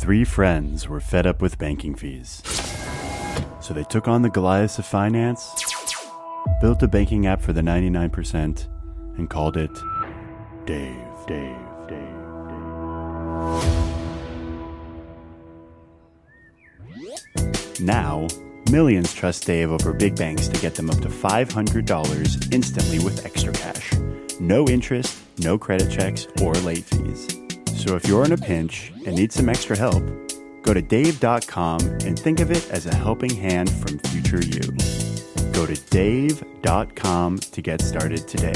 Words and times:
Three 0.00 0.24
friends 0.24 0.88
were 0.88 0.98
fed 0.98 1.26
up 1.26 1.42
with 1.42 1.58
banking 1.58 1.94
fees. 1.94 2.42
So 3.60 3.74
they 3.74 3.84
took 3.84 4.08
on 4.08 4.22
the 4.22 4.30
Goliath 4.30 4.78
of 4.78 4.86
finance, 4.86 5.62
built 6.62 6.82
a 6.82 6.88
banking 6.88 7.26
app 7.26 7.42
for 7.42 7.52
the 7.52 7.60
99%, 7.60 8.66
and 9.18 9.28
called 9.28 9.58
it 9.58 9.70
Dave, 10.64 10.96
Dave, 11.26 11.54
Dave, 11.86 11.98
Dave. 17.68 17.80
Now, 17.82 18.26
millions 18.70 19.12
trust 19.12 19.44
Dave 19.44 19.70
over 19.70 19.92
big 19.92 20.16
banks 20.16 20.48
to 20.48 20.58
get 20.62 20.76
them 20.76 20.88
up 20.88 21.02
to 21.02 21.08
$500 21.08 22.54
instantly 22.54 23.00
with 23.00 23.26
extra 23.26 23.52
cash. 23.52 23.92
No 24.40 24.66
interest, 24.66 25.18
no 25.40 25.58
credit 25.58 25.92
checks, 25.92 26.26
or 26.40 26.54
late 26.54 26.84
fees. 26.84 27.28
So 27.80 27.96
if 27.96 28.06
you're 28.06 28.26
in 28.26 28.32
a 28.32 28.36
pinch 28.36 28.92
and 29.06 29.16
need 29.16 29.32
some 29.32 29.48
extra 29.48 29.74
help, 29.74 30.04
go 30.62 30.74
to 30.74 30.82
dave.com 30.82 31.80
and 31.80 32.18
think 32.18 32.40
of 32.40 32.50
it 32.50 32.70
as 32.70 32.84
a 32.84 32.94
helping 32.94 33.34
hand 33.34 33.70
from 33.70 33.98
future 34.00 34.42
you. 34.42 34.60
Go 35.52 35.64
to 35.64 35.74
dave.com 35.88 37.38
to 37.38 37.62
get 37.62 37.80
started 37.80 38.28
today. 38.28 38.52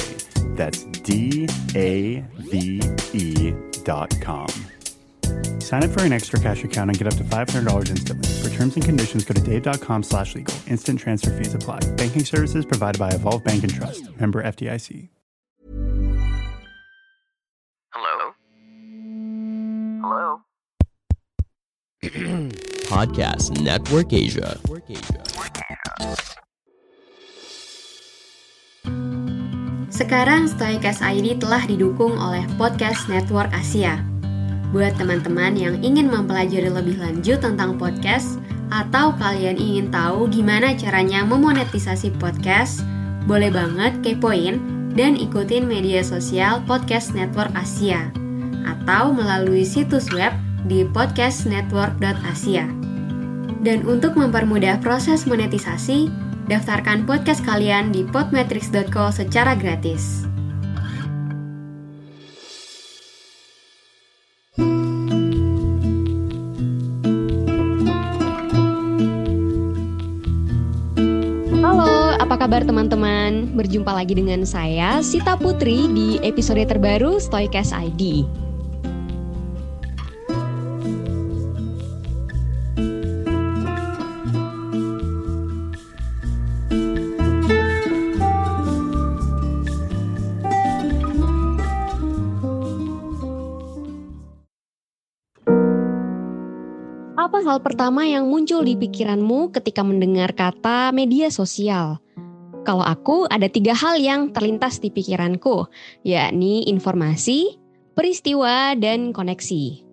That's 0.55 0.85
D 0.85 1.49
A 1.75 2.21
V 2.37 2.83
E 3.15 3.55
dot 3.83 4.15
com. 4.21 4.49
Sign 5.59 5.83
up 5.83 5.91
for 5.91 6.03
an 6.03 6.13
extra 6.13 6.39
cash 6.39 6.63
account 6.63 6.91
and 6.91 6.99
get 6.99 7.09
up 7.09 7.15
to 7.15 7.25
$500 7.25 7.89
instantly. 7.89 8.29
For 8.43 8.55
terms 8.55 8.77
and 8.77 8.85
conditions, 8.85 9.25
go 9.25 9.33
to 9.33 9.41
dave.com 9.41 10.03
slash 10.03 10.35
legal. 10.35 10.55
Instant 10.67 11.01
transfer 11.01 11.31
fees 11.31 11.55
apply. 11.55 11.81
Banking 11.97 12.27
services 12.27 12.67
provided 12.67 12.99
by 12.99 13.09
Evolve 13.09 13.43
Bank 13.43 13.63
and 13.63 13.73
Trust. 13.73 14.05
Member 14.21 14.43
FDIC. 14.43 15.09
Podcast 22.91 23.59
Network 23.59 24.15
Asia. 24.15 24.55
Sekarang 29.91 30.47
Stoicast 30.47 31.03
ID 31.03 31.43
telah 31.43 31.67
didukung 31.67 32.15
oleh 32.15 32.47
Podcast 32.55 33.11
Network 33.11 33.51
Asia. 33.51 33.99
Buat 34.71 34.95
teman-teman 34.95 35.59
yang 35.59 35.83
ingin 35.83 36.07
mempelajari 36.07 36.71
lebih 36.71 37.03
lanjut 37.03 37.43
tentang 37.43 37.83
podcast 37.83 38.39
atau 38.71 39.11
kalian 39.19 39.59
ingin 39.59 39.91
tahu 39.91 40.31
gimana 40.31 40.71
caranya 40.79 41.27
memonetisasi 41.27 42.15
podcast, 42.23 42.87
boleh 43.27 43.51
banget 43.51 43.91
kepoin 44.07 44.63
dan 44.95 45.19
ikutin 45.19 45.67
media 45.67 46.07
sosial 46.07 46.63
Podcast 46.63 47.11
Network 47.11 47.51
Asia 47.59 48.07
atau 48.63 49.11
melalui 49.11 49.67
situs 49.67 50.07
web 50.15 50.31
di 50.69 50.85
podcastnetwork.asia. 50.89 52.67
Dan 53.65 53.89
untuk 53.89 54.17
mempermudah 54.17 54.85
proses 54.85 55.25
monetisasi, 55.25 56.13
daftarkan 56.53 57.09
podcast 57.09 57.41
kalian 57.45 57.93
di 57.93 58.05
podmetrics.co 58.05 59.09
secara 59.09 59.57
gratis. 59.57 60.25
Kabar 72.45 72.61
teman-teman? 72.61 73.57
Berjumpa 73.57 73.89
lagi 73.89 74.21
dengan 74.21 74.45
saya, 74.45 75.01
Sita 75.01 75.33
Putri, 75.33 75.89
di 75.89 76.21
episode 76.21 76.61
terbaru 76.69 77.17
Stoicast 77.17 77.73
ID. 77.73 78.44
Hal 97.55 97.63
pertama 97.63 98.03
yang 98.03 98.27
muncul 98.27 98.67
di 98.67 98.75
pikiranmu 98.75 99.55
ketika 99.55 99.87
mendengar 99.87 100.35
kata 100.35 100.91
media 100.91 101.31
sosial? 101.31 102.03
Kalau 102.67 102.83
aku, 102.83 103.31
ada 103.31 103.47
tiga 103.47 103.79
hal 103.79 103.95
yang 103.95 104.35
terlintas 104.35 104.83
di 104.83 104.91
pikiranku, 104.91 105.71
yakni 106.03 106.67
informasi, 106.67 107.55
peristiwa, 107.95 108.75
dan 108.75 109.15
koneksi. 109.15 109.87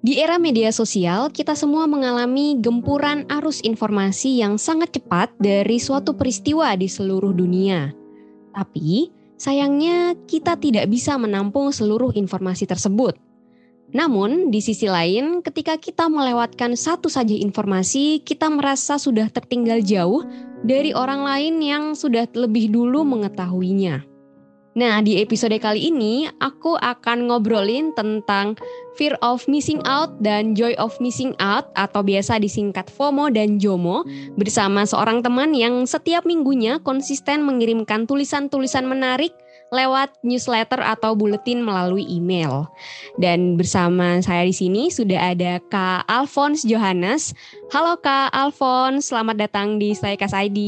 Di 0.00 0.12
era 0.16 0.40
media 0.40 0.72
sosial, 0.72 1.28
kita 1.28 1.52
semua 1.52 1.84
mengalami 1.84 2.56
gempuran 2.64 3.28
arus 3.28 3.60
informasi 3.60 4.40
yang 4.40 4.56
sangat 4.56 4.96
cepat 4.96 5.28
dari 5.36 5.76
suatu 5.76 6.16
peristiwa 6.16 6.72
di 6.80 6.88
seluruh 6.88 7.36
dunia. 7.36 7.92
Tapi, 8.56 9.12
sayangnya 9.36 10.16
kita 10.24 10.56
tidak 10.56 10.88
bisa 10.88 11.20
menampung 11.20 11.68
seluruh 11.76 12.16
informasi 12.16 12.64
tersebut. 12.64 13.25
Namun, 13.94 14.50
di 14.50 14.58
sisi 14.58 14.90
lain, 14.90 15.44
ketika 15.46 15.78
kita 15.78 16.10
melewatkan 16.10 16.74
satu 16.74 17.06
saja 17.06 17.34
informasi, 17.34 18.18
kita 18.26 18.50
merasa 18.50 18.98
sudah 18.98 19.30
tertinggal 19.30 19.78
jauh 19.84 20.26
dari 20.66 20.90
orang 20.90 21.22
lain 21.22 21.54
yang 21.62 21.84
sudah 21.94 22.26
lebih 22.34 22.74
dulu 22.74 23.06
mengetahuinya. 23.06 24.16
Nah, 24.76 25.00
di 25.00 25.16
episode 25.24 25.56
kali 25.56 25.88
ini 25.88 26.28
aku 26.36 26.76
akan 26.76 27.32
ngobrolin 27.32 27.96
tentang 27.96 28.60
fear 29.00 29.16
of 29.24 29.40
missing 29.48 29.80
out 29.88 30.12
dan 30.20 30.52
joy 30.52 30.76
of 30.76 30.92
missing 31.00 31.32
out 31.40 31.72
atau 31.80 32.04
biasa 32.04 32.36
disingkat 32.36 32.92
FOMO 32.92 33.32
dan 33.32 33.56
JOMO 33.56 34.04
bersama 34.36 34.84
seorang 34.84 35.24
teman 35.24 35.56
yang 35.56 35.88
setiap 35.88 36.28
minggunya 36.28 36.76
konsisten 36.84 37.48
mengirimkan 37.48 38.04
tulisan-tulisan 38.04 38.84
menarik 38.84 39.32
lewat 39.74 40.14
newsletter 40.22 40.78
atau 40.78 41.18
buletin 41.18 41.62
melalui 41.62 42.06
email. 42.06 42.66
Dan 43.18 43.58
bersama 43.58 44.22
saya 44.22 44.46
di 44.46 44.54
sini 44.54 44.88
sudah 44.92 45.34
ada 45.34 45.58
Kak 45.72 46.06
Alphonse 46.06 46.62
Johannes. 46.66 47.34
Halo 47.74 47.98
Kak 47.98 48.30
Alphonse, 48.30 49.10
selamat 49.10 49.48
datang 49.48 49.82
di 49.82 49.92
Stoikas 49.96 50.34
ID. 50.34 50.58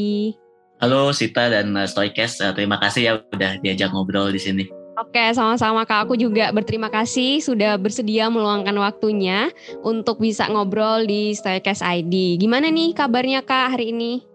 Halo 0.78 1.10
Sita 1.10 1.50
dan 1.50 1.74
uh, 1.74 1.86
Stoikes, 1.90 2.38
uh, 2.38 2.54
terima 2.54 2.78
kasih 2.78 3.02
ya 3.02 3.12
udah 3.34 3.58
diajak 3.62 3.90
ngobrol 3.90 4.30
di 4.30 4.38
sini. 4.38 4.64
Oke, 4.98 5.30
sama-sama 5.30 5.86
Kak. 5.86 6.10
Aku 6.10 6.18
juga 6.18 6.50
berterima 6.50 6.90
kasih 6.90 7.38
sudah 7.38 7.78
bersedia 7.78 8.26
meluangkan 8.26 8.74
waktunya 8.82 9.46
untuk 9.86 10.18
bisa 10.18 10.50
ngobrol 10.50 11.06
di 11.06 11.38
Stoikas 11.38 11.86
ID. 11.86 12.38
Gimana 12.42 12.66
nih 12.66 12.98
kabarnya 12.98 13.46
Kak 13.46 13.78
hari 13.78 13.94
ini? 13.94 14.26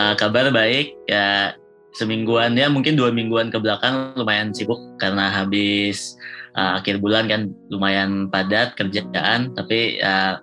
Uh, 0.00 0.16
kabar 0.16 0.48
baik, 0.48 0.96
ya 1.04 1.52
semingguan 1.96 2.54
ya 2.58 2.68
mungkin 2.68 2.94
dua 2.94 3.08
mingguan 3.08 3.48
ke 3.48 3.56
belakang 3.56 4.12
lumayan 4.16 4.52
sibuk 4.52 4.78
karena 5.00 5.32
habis 5.32 6.18
uh, 6.58 6.82
akhir 6.82 6.98
bulan 6.98 7.30
kan 7.30 7.54
lumayan 7.70 8.26
padat 8.26 8.74
kerjaan, 8.74 9.54
tapi 9.54 10.02
uh, 10.02 10.42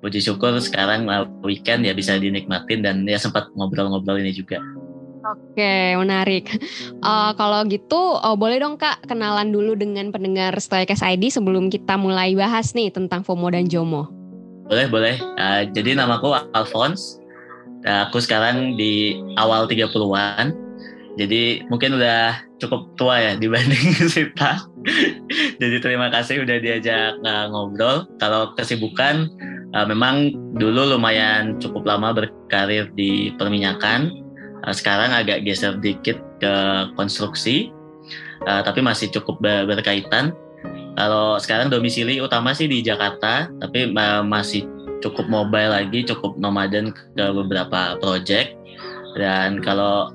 puji 0.00 0.24
syukur 0.24 0.56
sekarang 0.56 1.06
uh, 1.12 1.28
weekend 1.44 1.84
ya 1.84 1.92
bisa 1.92 2.16
dinikmatin 2.16 2.80
dan 2.80 3.04
ya 3.04 3.20
sempat 3.20 3.52
ngobrol-ngobrol 3.52 4.16
ini 4.16 4.32
juga. 4.32 4.56
Oke, 5.20 5.94
menarik. 6.00 6.48
Uh, 7.04 7.36
kalau 7.36 7.60
gitu, 7.68 8.16
uh, 8.24 8.32
boleh 8.32 8.56
dong 8.56 8.80
Kak 8.80 9.04
kenalan 9.04 9.52
dulu 9.52 9.76
dengan 9.76 10.08
pendengar 10.08 10.56
Stoikas 10.56 11.04
ID 11.04 11.28
sebelum 11.28 11.68
kita 11.68 12.00
mulai 12.00 12.32
bahas 12.32 12.72
nih 12.72 12.88
tentang 12.88 13.20
FOMO 13.20 13.52
dan 13.52 13.68
JOMO. 13.68 14.08
Boleh, 14.64 14.88
boleh. 14.88 15.16
Uh, 15.36 15.68
jadi 15.76 15.92
namaku 15.92 16.32
Alphonse. 16.56 17.20
Uh, 17.84 18.08
aku 18.08 18.24
sekarang 18.24 18.80
di 18.80 19.20
awal 19.36 19.68
30-an. 19.68 20.69
Jadi 21.20 21.68
mungkin 21.68 22.00
udah 22.00 22.40
cukup 22.56 22.96
tua 22.96 23.20
ya 23.20 23.32
dibanding 23.36 23.92
Sita. 24.12 24.64
jadi 25.60 25.76
terima 25.84 26.08
kasih 26.08 26.40
udah 26.40 26.56
diajak 26.56 27.20
uh, 27.20 27.52
ngobrol. 27.52 28.08
Kalau 28.16 28.56
kesibukan, 28.56 29.28
uh, 29.76 29.84
memang 29.84 30.32
dulu 30.56 30.96
lumayan 30.96 31.60
cukup 31.60 31.84
lama 31.84 32.16
berkarir 32.16 32.88
di 32.96 33.36
perminyakan 33.36 34.30
Uh, 34.60 34.74
sekarang 34.76 35.08
agak 35.16 35.40
geser 35.44 35.80
dikit 35.80 36.20
ke 36.40 36.54
konstruksi, 36.96 37.72
uh, 38.44 38.60
tapi 38.60 38.84
masih 38.84 39.08
cukup 39.08 39.40
ber 39.40 39.64
berkaitan. 39.64 40.36
Kalau 41.00 41.40
sekarang 41.40 41.72
domisili 41.72 42.20
utama 42.20 42.52
sih 42.52 42.68
di 42.68 42.84
Jakarta, 42.84 43.48
tapi 43.48 43.88
uh, 43.96 44.20
masih 44.20 44.68
cukup 45.00 45.32
mobile 45.32 45.72
lagi, 45.72 46.04
cukup 46.04 46.36
nomaden 46.36 46.92
ke 46.92 47.24
beberapa 47.32 47.96
project. 48.04 48.52
Dan 49.16 49.64
kalau 49.64 50.12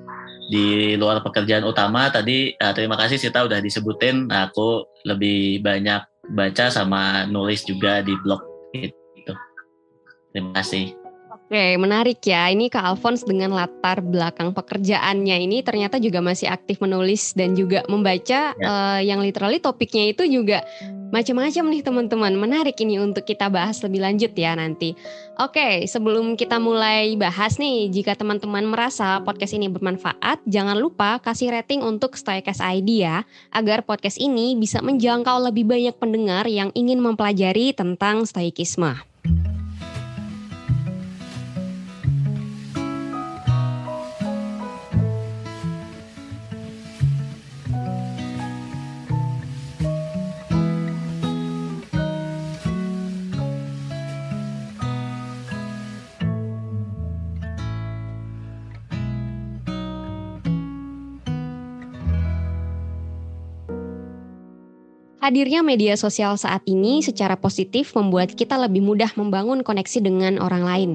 di 0.50 0.94
luar 0.98 1.22
pekerjaan 1.22 1.66
utama 1.66 2.10
tadi 2.10 2.54
uh, 2.58 2.74
terima 2.74 2.98
kasih 2.98 3.18
Sita 3.18 3.46
udah 3.46 3.62
disebutin, 3.62 4.30
aku 4.30 4.86
lebih 5.06 5.62
banyak 5.62 6.02
baca 6.34 6.74
sama 6.74 7.30
nulis 7.30 7.66
juga 7.66 8.02
di 8.02 8.14
blog 8.26 8.42
gitu. 8.74 9.34
Terima 10.34 10.52
kasih. 10.58 11.05
Oke, 11.46 11.78
menarik 11.78 12.26
ya. 12.26 12.50
Ini 12.50 12.74
Kak 12.74 12.98
Alphonse 12.98 13.22
dengan 13.22 13.54
latar 13.54 14.02
belakang 14.02 14.50
pekerjaannya 14.50 15.46
ini 15.46 15.62
ternyata 15.62 16.02
juga 16.02 16.18
masih 16.18 16.50
aktif 16.50 16.82
menulis 16.82 17.38
dan 17.38 17.54
juga 17.54 17.86
membaca 17.86 18.58
ya. 18.58 18.66
uh, 18.66 19.00
yang 19.06 19.22
literally 19.22 19.62
topiknya 19.62 20.10
itu 20.10 20.26
juga 20.26 20.66
macam-macam 21.14 21.70
nih 21.70 21.82
teman-teman. 21.86 22.34
Menarik 22.34 22.82
ini 22.82 22.98
untuk 22.98 23.30
kita 23.30 23.46
bahas 23.54 23.78
lebih 23.86 24.02
lanjut 24.02 24.34
ya 24.34 24.58
nanti. 24.58 24.98
Oke, 25.38 25.86
sebelum 25.86 26.34
kita 26.34 26.58
mulai 26.58 27.14
bahas 27.14 27.62
nih, 27.62 27.94
jika 27.94 28.18
teman-teman 28.18 28.66
merasa 28.66 29.22
podcast 29.22 29.54
ini 29.54 29.70
bermanfaat, 29.70 30.42
jangan 30.50 30.82
lupa 30.82 31.22
kasih 31.22 31.54
rating 31.54 31.86
untuk 31.86 32.18
Stoikas 32.18 32.58
ID 32.58 33.06
ya, 33.06 33.22
agar 33.54 33.86
podcast 33.86 34.18
ini 34.18 34.58
bisa 34.58 34.82
menjangkau 34.82 35.38
lebih 35.46 35.70
banyak 35.70 35.94
pendengar 36.02 36.50
yang 36.50 36.74
ingin 36.74 36.98
mempelajari 36.98 37.70
tentang 37.78 38.26
stoikisme. 38.26 39.15
Hadirnya 65.26 65.66
media 65.66 65.98
sosial 65.98 66.38
saat 66.38 66.62
ini 66.70 67.02
secara 67.02 67.34
positif 67.34 67.98
membuat 67.98 68.38
kita 68.38 68.62
lebih 68.62 68.86
mudah 68.86 69.10
membangun 69.18 69.66
koneksi 69.66 70.06
dengan 70.06 70.38
orang 70.38 70.62
lain. 70.62 70.92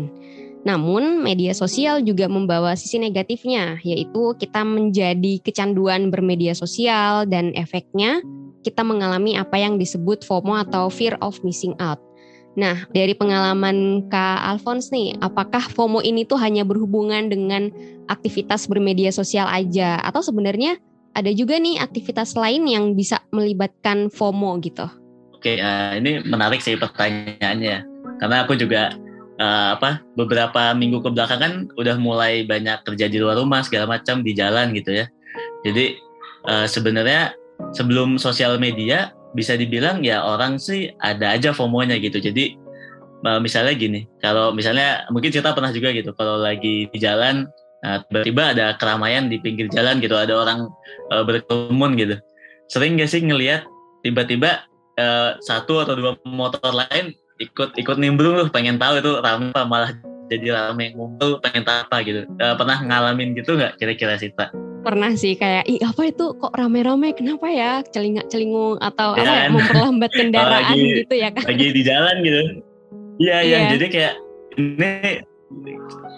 Namun, 0.63 1.19
media 1.19 1.51
sosial 1.51 1.99
juga 1.99 2.31
membawa 2.31 2.79
sisi 2.79 3.03
negatifnya, 3.03 3.83
yaitu 3.83 4.39
kita 4.39 4.63
menjadi 4.63 5.43
kecanduan 5.43 6.15
bermedia 6.15 6.55
sosial 6.55 7.27
dan 7.27 7.51
efeknya 7.59 8.23
kita 8.63 8.87
mengalami 8.87 9.35
apa 9.35 9.59
yang 9.59 9.83
disebut 9.83 10.23
FOMO 10.23 10.63
atau 10.63 10.87
fear 10.87 11.19
of 11.19 11.35
missing 11.43 11.75
out. 11.83 11.99
Nah, 12.55 12.87
dari 12.95 13.19
pengalaman 13.19 14.07
Kak 14.15 14.47
Alphonse 14.47 14.95
nih, 14.95 15.19
apakah 15.19 15.67
FOMO 15.75 16.07
ini 16.07 16.23
tuh 16.23 16.39
hanya 16.39 16.63
berhubungan 16.63 17.27
dengan 17.35 17.75
aktivitas 18.07 18.71
bermedia 18.71 19.11
sosial 19.11 19.51
aja 19.51 19.99
atau 20.07 20.23
sebenarnya 20.23 20.79
ada 21.15 21.31
juga 21.35 21.59
nih 21.59 21.83
aktivitas 21.83 22.39
lain 22.39 22.71
yang 22.71 22.95
bisa 22.95 23.19
melibatkan 23.35 24.09
FOMO 24.11 24.63
gitu. 24.63 24.87
Oke, 25.35 25.59
uh, 25.59 25.97
ini 25.99 26.23
menarik 26.23 26.63
sih 26.63 26.77
pertanyaannya. 26.77 27.83
Karena 28.21 28.37
aku 28.45 28.55
juga 28.55 28.95
uh, 29.41 29.75
apa 29.75 30.05
beberapa 30.15 30.77
minggu 30.77 31.01
ke 31.01 31.11
belakang 31.11 31.41
kan 31.41 31.53
udah 31.81 31.97
mulai 31.97 32.45
banyak 32.45 32.85
kerja 32.85 33.09
di 33.09 33.19
luar 33.19 33.41
rumah 33.41 33.65
segala 33.65 33.89
macam 33.89 34.21
di 34.21 34.37
jalan 34.37 34.77
gitu 34.77 35.01
ya. 35.01 35.07
Jadi 35.65 35.97
uh, 36.47 36.69
sebenarnya 36.69 37.35
sebelum 37.73 38.21
sosial 38.21 38.61
media 38.61 39.17
bisa 39.33 39.55
dibilang 39.55 40.03
ya 40.05 40.21
orang 40.21 40.59
sih 40.59 40.91
ada 41.01 41.35
aja 41.35 41.55
FOMO-nya 41.55 41.99
gitu. 42.03 42.19
Jadi 42.19 42.59
misalnya 43.21 43.77
gini, 43.77 44.09
kalau 44.25 44.49
misalnya 44.57 45.05
mungkin 45.13 45.29
kita 45.29 45.53
pernah 45.53 45.69
juga 45.77 45.93
gitu, 45.93 46.17
kalau 46.17 46.41
lagi 46.41 46.89
di 46.89 46.99
jalan 46.99 47.45
Nah, 47.81 48.05
tiba-tiba 48.09 48.53
ada 48.53 48.67
keramaian 48.77 49.33
di 49.33 49.41
pinggir 49.41 49.73
jalan 49.73 50.05
gitu, 50.05 50.13
ada 50.13 50.37
orang 50.37 50.69
uh, 51.09 51.25
berkerumun 51.25 51.97
gitu. 51.97 52.17
Sering 52.69 53.01
gak 53.01 53.09
sih 53.09 53.25
ngelihat 53.25 53.65
tiba-tiba 54.05 54.69
uh, 55.01 55.37
satu 55.41 55.85
atau 55.85 55.97
dua 55.97 56.13
motor 56.29 56.61
lain 56.73 57.17
ikut 57.41 57.73
ikut 57.81 57.97
nimbrung 57.97 58.37
tuh 58.37 58.53
pengen 58.53 58.77
tahu 58.77 59.01
itu 59.01 59.13
ramai 59.25 59.49
apa 59.57 59.65
malah 59.65 59.91
jadi 60.29 60.53
ramai 60.53 60.93
ngumpul 60.93 61.41
pengen 61.41 61.65
tahu 61.65 61.79
apa 61.89 61.97
gitu. 62.05 62.21
Uh, 62.37 62.55
pernah 62.55 62.79
ngalamin 62.85 63.33
gitu 63.33 63.57
nggak 63.57 63.81
kira-kira 63.81 64.21
sih 64.21 64.29
Pak? 64.37 64.53
Pernah 64.81 65.13
sih 65.17 65.37
kayak 65.37 65.65
ih 65.69 65.81
apa 65.81 66.09
itu 66.09 66.37
kok 66.37 66.53
rame-rame 66.57 67.17
kenapa 67.17 67.49
ya 67.49 67.81
celingak 67.93 68.29
celingung 68.29 68.77
atau 68.81 69.17
ya, 69.17 69.25
apa 69.25 69.25
ya, 69.25 69.41
kan? 69.41 69.51
memperlambat 69.57 70.11
kendaraan 70.21 70.73
lagi, 70.73 70.81
gitu 71.05 71.15
ya 71.17 71.29
kan? 71.33 71.45
Lagi 71.49 71.67
di 71.73 71.83
jalan 71.83 72.17
gitu. 72.25 72.41
Iya 73.21 73.39
iya 73.45 73.59
jadi 73.77 73.87
kayak 73.89 74.15
ini 74.57 75.21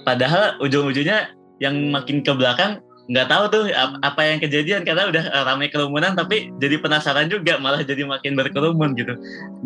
padahal 0.06 0.58
ujung-ujungnya 0.62 1.41
yang 1.62 1.94
makin 1.94 2.26
ke 2.26 2.34
belakang 2.34 2.82
nggak 3.10 3.26
tahu 3.26 3.44
tuh 3.50 3.64
apa 4.02 4.20
yang 4.26 4.38
kejadian. 4.42 4.82
Karena 4.82 5.10
udah 5.10 5.24
eh, 5.30 5.44
ramai 5.46 5.70
kerumunan 5.70 6.18
tapi 6.18 6.50
jadi 6.58 6.82
penasaran 6.82 7.30
juga 7.30 7.62
malah 7.62 7.82
jadi 7.86 8.02
makin 8.06 8.34
berkerumun 8.34 8.98
gitu. 8.98 9.14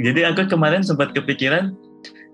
Jadi 0.01 0.21
aku 0.29 0.45
kemarin 0.49 0.85
sempat 0.85 1.17
kepikiran 1.17 1.73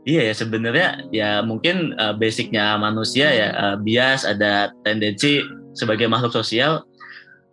iya 0.03 0.31
ya 0.31 0.35
sebenarnya 0.35 0.89
ya 1.15 1.31
mungkin 1.47 1.95
uh, 1.95 2.11
basicnya 2.11 2.75
manusia 2.75 3.31
ya 3.31 3.49
uh, 3.55 3.77
bias 3.79 4.27
ada 4.27 4.75
tendensi 4.83 5.47
sebagai 5.79 6.11
makhluk 6.11 6.35
sosial 6.35 6.83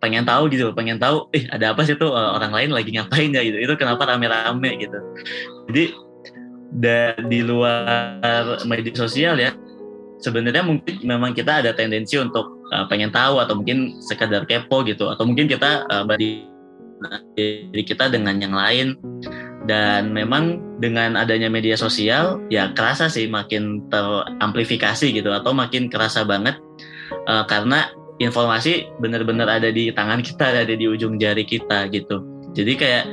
pengen 0.02 0.26
tahu 0.26 0.50
gitu 0.50 0.74
pengen 0.74 0.98
tahu 0.98 1.30
eh 1.30 1.46
ada 1.54 1.70
apa 1.70 1.86
sih 1.86 1.94
tuh 1.94 2.10
uh, 2.10 2.34
orang 2.34 2.50
lain 2.50 2.70
lagi 2.74 2.90
ngapain 2.90 3.30
ya? 3.30 3.42
gitu. 3.46 3.58
Itu 3.60 3.74
kenapa 3.78 4.02
rame-rame 4.02 4.82
gitu. 4.82 4.98
Jadi 5.70 5.84
di 7.26 7.40
luar 7.42 8.62
media 8.62 8.94
sosial 8.94 9.34
ya 9.42 9.50
sebenarnya 10.20 10.62
mungkin 10.64 11.00
memang 11.02 11.32
kita 11.32 11.64
ada 11.64 11.72
tendensi 11.72 12.20
untuk 12.20 12.64
uh, 12.70 12.86
pengen 12.86 13.10
tahu 13.10 13.40
atau 13.40 13.56
mungkin 13.58 13.98
sekadar 14.04 14.44
kepo 14.44 14.84
gitu. 14.86 15.08
Atau 15.08 15.26
mungkin 15.26 15.48
kita 15.48 15.88
uh, 15.88 16.04
diri 17.36 17.82
kita 17.82 18.12
dengan 18.12 18.38
yang 18.38 18.54
lain. 18.54 18.96
Dan 19.60 20.16
memang 20.16 20.56
dengan 20.80 21.20
adanya 21.20 21.52
media 21.52 21.76
sosial 21.76 22.40
ya 22.48 22.72
kerasa 22.72 23.12
sih 23.12 23.28
makin 23.28 23.84
teramplifikasi 23.92 25.12
gitu 25.12 25.30
atau 25.32 25.52
makin 25.52 25.92
kerasa 25.92 26.24
banget. 26.24 26.56
Uh, 27.28 27.44
karena 27.44 27.90
informasi 28.20 28.88
benar-benar 29.00 29.48
ada 29.48 29.72
di 29.72 29.92
tangan 29.92 30.20
kita 30.20 30.64
ada 30.64 30.74
di 30.76 30.86
ujung 30.88 31.16
jari 31.16 31.44
kita 31.44 31.88
gitu. 31.92 32.24
Jadi 32.52 32.72
kayak 32.76 33.04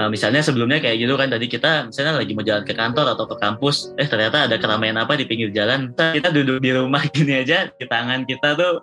uh, 0.00 0.08
misalnya 0.08 0.40
sebelumnya 0.40 0.80
kayak 0.80 0.96
gitu 1.04 1.14
kan 1.20 1.28
tadi 1.28 1.44
kita 1.44 1.92
misalnya 1.92 2.24
lagi 2.24 2.32
mau 2.32 2.40
jalan 2.40 2.64
ke 2.64 2.72
kantor 2.72 3.06
atau 3.12 3.28
ke 3.28 3.36
kampus 3.36 3.92
eh 4.00 4.08
ternyata 4.08 4.48
ada 4.48 4.56
keramaian 4.56 4.96
apa 4.96 5.20
di 5.20 5.28
pinggir 5.28 5.52
jalan 5.52 5.92
kita 5.92 6.32
duduk 6.32 6.64
di 6.64 6.72
rumah 6.72 7.04
gini 7.14 7.44
aja 7.44 7.68
di 7.68 7.84
tangan 7.84 8.24
kita 8.24 8.56
tuh 8.56 8.80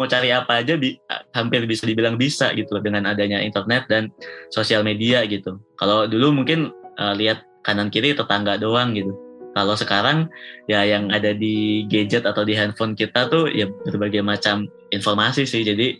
mau 0.00 0.08
cari 0.08 0.32
apa 0.32 0.64
aja 0.64 0.80
bi 0.80 0.96
hampir 1.36 1.68
bisa 1.68 1.84
dibilang 1.84 2.16
bisa 2.16 2.56
gitu 2.56 2.80
dengan 2.80 3.04
adanya 3.04 3.44
internet 3.44 3.84
dan 3.92 4.08
sosial 4.48 4.80
media 4.80 5.26
gitu. 5.28 5.60
Kalau 5.76 6.08
dulu 6.08 6.32
mungkin 6.32 6.72
uh, 6.96 7.12
lihat 7.12 7.44
kanan 7.64 7.92
kiri 7.92 8.16
tetangga 8.16 8.56
doang 8.56 8.96
gitu 8.96 9.23
kalau 9.54 9.78
sekarang 9.78 10.26
ya 10.66 10.82
yang 10.82 11.14
ada 11.14 11.30
di 11.30 11.86
gadget 11.86 12.26
atau 12.26 12.42
di 12.42 12.58
handphone 12.58 12.98
kita 12.98 13.30
tuh 13.30 13.46
ya 13.46 13.70
berbagai 13.86 14.20
macam 14.20 14.66
informasi 14.90 15.46
sih. 15.46 15.62
Jadi 15.62 15.94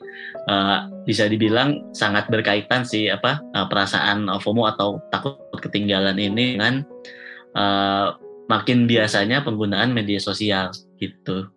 uh, 0.50 0.90
bisa 1.06 1.30
dibilang 1.30 1.94
sangat 1.94 2.26
berkaitan 2.28 2.82
sih 2.82 3.06
apa 3.06 3.38
uh, 3.54 3.66
perasaan 3.70 4.26
FOMO 4.42 4.66
atau 4.74 4.98
takut 5.14 5.38
ketinggalan 5.62 6.18
ini 6.18 6.58
dengan 6.58 6.82
uh, 7.54 8.18
makin 8.50 8.90
biasanya 8.90 9.46
penggunaan 9.46 9.94
media 9.94 10.18
sosial 10.18 10.74
gitu. 10.98 11.48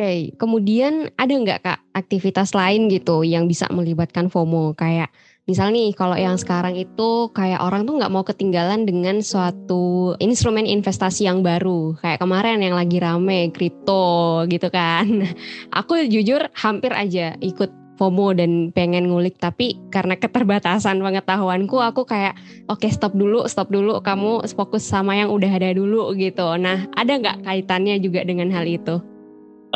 okay. 0.00 0.20
kemudian 0.40 1.12
ada 1.20 1.34
nggak 1.34 1.60
kak 1.60 1.80
aktivitas 1.92 2.56
lain 2.56 2.88
gitu 2.88 3.20
yang 3.20 3.44
bisa 3.44 3.68
melibatkan 3.68 4.32
FOMO 4.32 4.72
kayak 4.72 5.12
Misal 5.50 5.74
nih 5.74 5.90
kalau 5.98 6.14
yang 6.14 6.38
sekarang 6.38 6.78
itu 6.78 7.26
kayak 7.34 7.58
orang 7.58 7.82
tuh 7.82 7.98
nggak 7.98 8.12
mau 8.14 8.22
ketinggalan 8.22 8.86
dengan 8.86 9.18
suatu 9.18 10.14
instrumen 10.22 10.62
investasi 10.62 11.26
yang 11.26 11.42
baru. 11.42 11.98
Kayak 11.98 12.22
kemarin 12.22 12.62
yang 12.62 12.78
lagi 12.78 13.02
rame 13.02 13.50
kripto 13.50 14.46
gitu 14.46 14.70
kan. 14.70 15.26
Aku 15.82 15.98
jujur 16.06 16.46
hampir 16.54 16.94
aja 16.94 17.34
ikut 17.42 17.74
FOMO 17.98 18.30
dan 18.38 18.70
pengen 18.70 19.10
ngulik 19.10 19.42
tapi 19.42 19.74
karena 19.90 20.16
keterbatasan 20.16 21.04
pengetahuanku 21.04 21.84
aku 21.84 22.08
kayak 22.08 22.32
oke 22.72 22.80
okay, 22.80 22.88
stop 22.88 23.12
dulu 23.12 23.44
stop 23.44 23.68
dulu 23.68 24.00
kamu 24.00 24.40
fokus 24.56 24.88
sama 24.88 25.20
yang 25.20 25.28
udah 25.28 25.52
ada 25.52 25.76
dulu 25.76 26.16
gitu 26.16 26.56
nah 26.56 26.88
ada 26.96 27.12
nggak 27.20 27.44
kaitannya 27.44 28.00
juga 28.00 28.24
dengan 28.24 28.48
hal 28.48 28.64
itu 28.64 29.04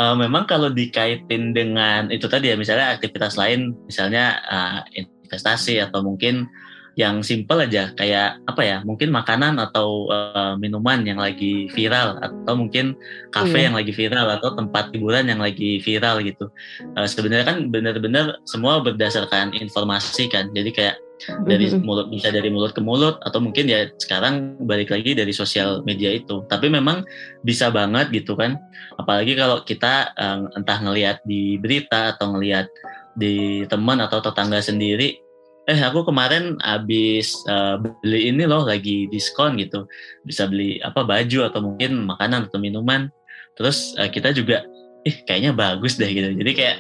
uh, 0.01 0.17
memang 0.17 0.49
kalau 0.49 0.73
dikaitin 0.73 1.53
dengan 1.53 2.09
itu 2.09 2.25
tadi 2.25 2.49
ya 2.49 2.57
misalnya 2.57 2.97
aktivitas 2.97 3.37
lain 3.37 3.77
misalnya 3.85 4.41
uh, 4.49 4.81
investasi 5.25 5.81
atau 5.81 6.05
mungkin 6.05 6.47
yang 6.95 7.27
simple 7.27 7.59
aja 7.59 7.91
kayak 7.99 8.39
apa 8.47 8.63
ya 8.63 8.79
mungkin 8.87 9.11
makanan 9.11 9.59
atau 9.59 10.07
uh, 10.11 10.55
minuman 10.55 11.03
yang 11.03 11.19
lagi 11.19 11.67
viral 11.75 12.23
atau 12.23 12.55
mungkin 12.55 12.95
kafe 13.35 13.59
yeah. 13.59 13.65
yang 13.67 13.75
lagi 13.75 13.91
viral 13.91 14.31
atau 14.31 14.55
tempat 14.55 14.95
hiburan 14.95 15.27
yang 15.27 15.43
lagi 15.43 15.83
viral 15.83 16.23
gitu 16.23 16.47
uh, 16.95 17.07
sebenarnya 17.07 17.51
kan 17.51 17.59
benar-benar 17.75 18.39
semua 18.47 18.79
berdasarkan 18.79 19.59
informasi 19.59 20.31
kan 20.31 20.55
jadi 20.55 20.71
kayak 20.71 20.97
dari 21.47 21.71
mm-hmm. 21.71 21.87
mulut 21.87 22.07
bisa 22.11 22.29
dari 22.31 22.51
mulut 22.51 22.75
ke 22.75 22.83
mulut 22.83 23.19
atau 23.23 23.39
mungkin 23.39 23.71
ya 23.71 23.87
sekarang 23.99 24.59
balik 24.63 24.91
lagi 24.91 25.15
dari 25.15 25.31
sosial 25.31 25.81
media 25.87 26.11
itu 26.15 26.43
tapi 26.51 26.71
memang 26.71 27.07
bisa 27.47 27.71
banget 27.71 28.11
gitu 28.11 28.35
kan 28.35 28.59
apalagi 28.99 29.35
kalau 29.39 29.63
kita 29.63 30.15
uh, 30.15 30.47
entah 30.59 30.79
ngelihat 30.83 31.23
di 31.27 31.57
berita 31.59 32.15
atau 32.15 32.35
ngelihat 32.35 32.67
di 33.15 33.63
teman 33.71 34.03
atau 34.03 34.19
tetangga 34.19 34.59
sendiri 34.59 35.25
eh 35.65 35.81
aku 35.81 36.05
kemarin 36.05 36.61
habis 36.61 37.33
uh, 37.49 37.81
beli 37.81 38.29
ini 38.29 38.45
loh 38.45 38.69
lagi 38.69 39.09
diskon 39.09 39.57
gitu. 39.57 39.89
Bisa 40.29 40.45
beli 40.45 40.77
apa 40.85 41.05
baju 41.05 41.49
atau 41.49 41.61
mungkin 41.65 42.05
makanan 42.05 42.53
atau 42.53 42.61
minuman. 42.61 43.09
Terus 43.57 43.97
uh, 43.97 44.09
kita 44.13 44.37
juga 44.37 44.65
ih 45.09 45.17
kayaknya 45.25 45.57
bagus 45.57 45.97
deh 45.97 46.09
gitu. 46.09 46.37
Jadi 46.37 46.53
kayak 46.53 46.79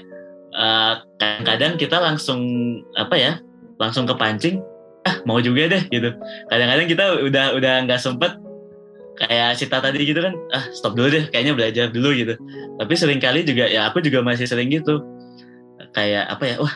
uh, 0.52 1.00
kadang-kadang 1.16 1.80
kita 1.80 1.96
langsung 1.96 2.40
apa 3.00 3.16
ya 3.16 3.32
langsung 3.80 4.04
kepancing 4.04 4.60
ah 5.08 5.16
mau 5.24 5.40
juga 5.40 5.72
deh 5.72 5.82
gitu. 5.88 6.12
Kadang-kadang 6.52 6.86
kita 6.88 7.04
udah 7.24 7.46
udah 7.56 7.74
nggak 7.88 8.00
sempet 8.00 8.36
kayak 9.14 9.54
Sita 9.56 9.78
tadi 9.78 10.02
gitu 10.04 10.20
kan 10.20 10.34
ah 10.52 10.64
stop 10.74 10.98
dulu 10.98 11.08
deh 11.08 11.24
kayaknya 11.32 11.56
belajar 11.56 11.88
dulu 11.88 12.12
gitu. 12.12 12.36
Tapi 12.76 12.92
sering 13.00 13.20
kali 13.22 13.48
juga 13.48 13.64
ya 13.64 13.88
aku 13.88 14.04
juga 14.04 14.20
masih 14.20 14.44
sering 14.44 14.68
gitu 14.68 15.00
kayak 15.94 16.26
apa 16.28 16.44
ya 16.44 16.56
wah 16.58 16.74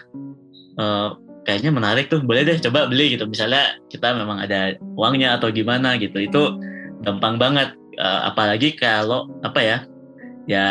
uh, 0.79 1.09
kayaknya 1.43 1.71
menarik 1.75 2.07
tuh 2.13 2.21
boleh 2.23 2.45
deh 2.45 2.61
coba 2.61 2.87
beli 2.87 3.17
gitu. 3.17 3.25
Misalnya 3.25 3.81
kita 3.89 4.13
memang 4.13 4.41
ada 4.45 4.77
uangnya 4.97 5.41
atau 5.41 5.49
gimana 5.49 5.97
gitu 5.97 6.21
itu 6.21 6.43
gampang 7.03 7.37
banget. 7.37 7.73
Uh, 7.99 8.31
apalagi 8.31 8.79
kalau 8.79 9.27
apa 9.43 9.59
ya 9.59 9.79
ya 10.47 10.67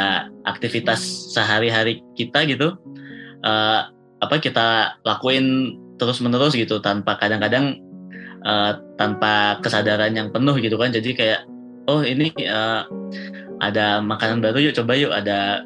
aktivitas 0.48 1.04
sehari-hari 1.36 2.00
kita 2.16 2.48
gitu 2.48 2.80
uh, 3.44 3.92
apa 4.24 4.36
kita 4.40 4.96
lakuin 5.04 5.76
terus 6.00 6.24
menerus 6.24 6.56
gitu 6.56 6.80
tanpa 6.80 7.20
kadang-kadang 7.20 7.84
uh, 8.48 8.80
tanpa 8.96 9.60
kesadaran 9.60 10.16
yang 10.16 10.32
penuh 10.32 10.56
gitu 10.62 10.80
kan. 10.80 10.96
Jadi 10.96 11.14
kayak 11.18 11.42
oh 11.92 12.00
ini 12.06 12.32
uh, 12.48 12.88
ada 13.60 14.00
makanan 14.00 14.40
baru 14.40 14.70
yuk 14.70 14.78
coba 14.78 14.94
yuk 14.94 15.12
ada 15.12 15.66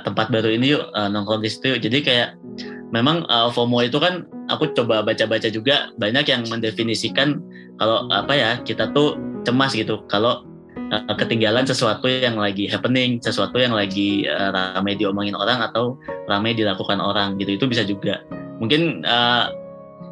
tempat 0.00 0.32
baru 0.32 0.48
ini 0.48 0.72
yuk 0.72 0.88
uh, 0.96 1.08
nongkrong 1.12 1.44
di 1.44 1.50
situ 1.52 1.76
yuk. 1.76 1.80
Jadi 1.84 1.98
kayak 2.00 2.28
memang 2.96 3.28
uh, 3.28 3.52
FOMO 3.52 3.84
itu 3.84 4.00
kan 4.00 4.24
aku 4.48 4.72
coba 4.72 5.04
baca-baca 5.04 5.52
juga. 5.52 5.92
Banyak 6.00 6.24
yang 6.28 6.48
mendefinisikan 6.48 7.40
kalau 7.76 8.08
apa 8.08 8.32
ya 8.32 8.50
kita 8.64 8.88
tuh 8.96 9.20
cemas 9.44 9.76
gitu. 9.76 10.00
Kalau 10.08 10.48
uh, 10.92 11.14
ketinggalan 11.18 11.68
sesuatu 11.68 12.08
yang 12.08 12.40
lagi 12.40 12.64
happening 12.70 13.20
sesuatu 13.20 13.60
yang 13.60 13.76
lagi 13.76 14.24
uh, 14.28 14.52
ramai 14.52 14.96
diomongin 14.96 15.36
orang 15.36 15.60
atau 15.60 16.00
ramai 16.30 16.56
dilakukan 16.56 16.96
orang 17.02 17.36
gitu. 17.36 17.60
Itu 17.60 17.66
bisa 17.68 17.84
juga. 17.84 18.24
Mungkin 18.62 19.04
uh, 19.04 19.52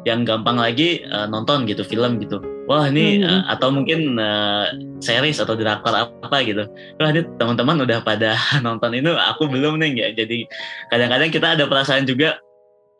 yang 0.05 0.25
gampang 0.25 0.57
lagi 0.57 1.05
uh, 1.09 1.29
nonton 1.29 1.69
gitu 1.69 1.85
film 1.85 2.17
gitu 2.17 2.41
wah 2.69 2.85
ini 2.89 3.21
hmm. 3.21 3.27
uh, 3.27 3.41
atau 3.53 3.73
mungkin 3.73 4.17
uh, 4.17 4.69
series 5.01 5.41
atau 5.41 5.57
drakor 5.57 5.93
apa 5.93 6.37
gitu. 6.45 6.65
Wah 7.01 7.09
ini 7.09 7.25
teman-teman 7.37 7.85
udah 7.85 8.01
pada 8.05 8.37
nonton 8.65 8.93
itu 8.97 9.11
aku 9.13 9.49
belum 9.49 9.81
nih 9.81 9.91
ya 9.97 10.07
jadi 10.25 10.45
kadang-kadang 10.93 11.29
kita 11.33 11.47
ada 11.57 11.65
perasaan 11.65 12.05
juga 12.05 12.37